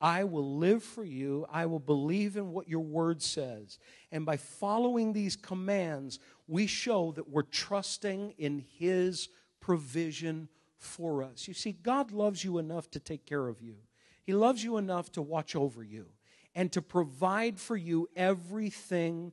I 0.00 0.24
will 0.24 0.56
live 0.58 0.82
for 0.82 1.04
you. 1.04 1.46
I 1.50 1.66
will 1.66 1.80
believe 1.80 2.36
in 2.36 2.52
what 2.52 2.68
your 2.68 2.80
word 2.80 3.22
says. 3.22 3.78
And 4.12 4.24
by 4.24 4.36
following 4.36 5.12
these 5.12 5.34
commands, 5.34 6.20
we 6.46 6.66
show 6.66 7.12
that 7.12 7.28
we're 7.28 7.42
trusting 7.42 8.34
in 8.38 8.64
his 8.78 9.28
provision 9.60 10.48
for 10.76 11.22
us. 11.22 11.48
You 11.48 11.54
see, 11.54 11.72
God 11.72 12.12
loves 12.12 12.44
you 12.44 12.58
enough 12.58 12.90
to 12.90 13.00
take 13.00 13.24
care 13.24 13.48
of 13.48 13.62
you, 13.62 13.76
He 14.22 14.34
loves 14.34 14.62
you 14.62 14.76
enough 14.76 15.10
to 15.12 15.22
watch 15.22 15.56
over 15.56 15.82
you 15.82 16.06
and 16.54 16.70
to 16.72 16.82
provide 16.82 17.58
for 17.58 17.76
you 17.76 18.08
everything 18.14 19.32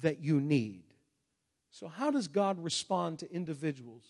that 0.00 0.20
you 0.20 0.40
need. 0.40 0.84
So, 1.70 1.88
how 1.88 2.10
does 2.10 2.28
God 2.28 2.62
respond 2.62 3.20
to 3.20 3.32
individuals 3.32 4.04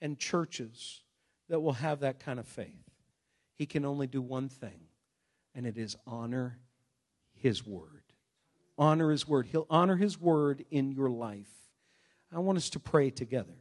and 0.00 0.18
churches 0.18 1.00
that 1.48 1.60
will 1.60 1.72
have 1.72 2.00
that 2.00 2.20
kind 2.20 2.38
of 2.38 2.46
faith? 2.46 2.90
He 3.54 3.66
can 3.66 3.84
only 3.84 4.06
do 4.06 4.20
one 4.20 4.48
thing, 4.48 4.80
and 5.54 5.66
it 5.66 5.78
is 5.78 5.96
honor 6.06 6.58
His 7.34 7.66
word. 7.66 8.02
Honor 8.76 9.10
His 9.10 9.26
word. 9.26 9.46
He'll 9.46 9.66
honor 9.70 9.96
His 9.96 10.20
word 10.20 10.64
in 10.70 10.92
your 10.92 11.10
life. 11.10 11.50
I 12.32 12.40
want 12.40 12.58
us 12.58 12.70
to 12.70 12.80
pray 12.80 13.10
together. 13.10 13.54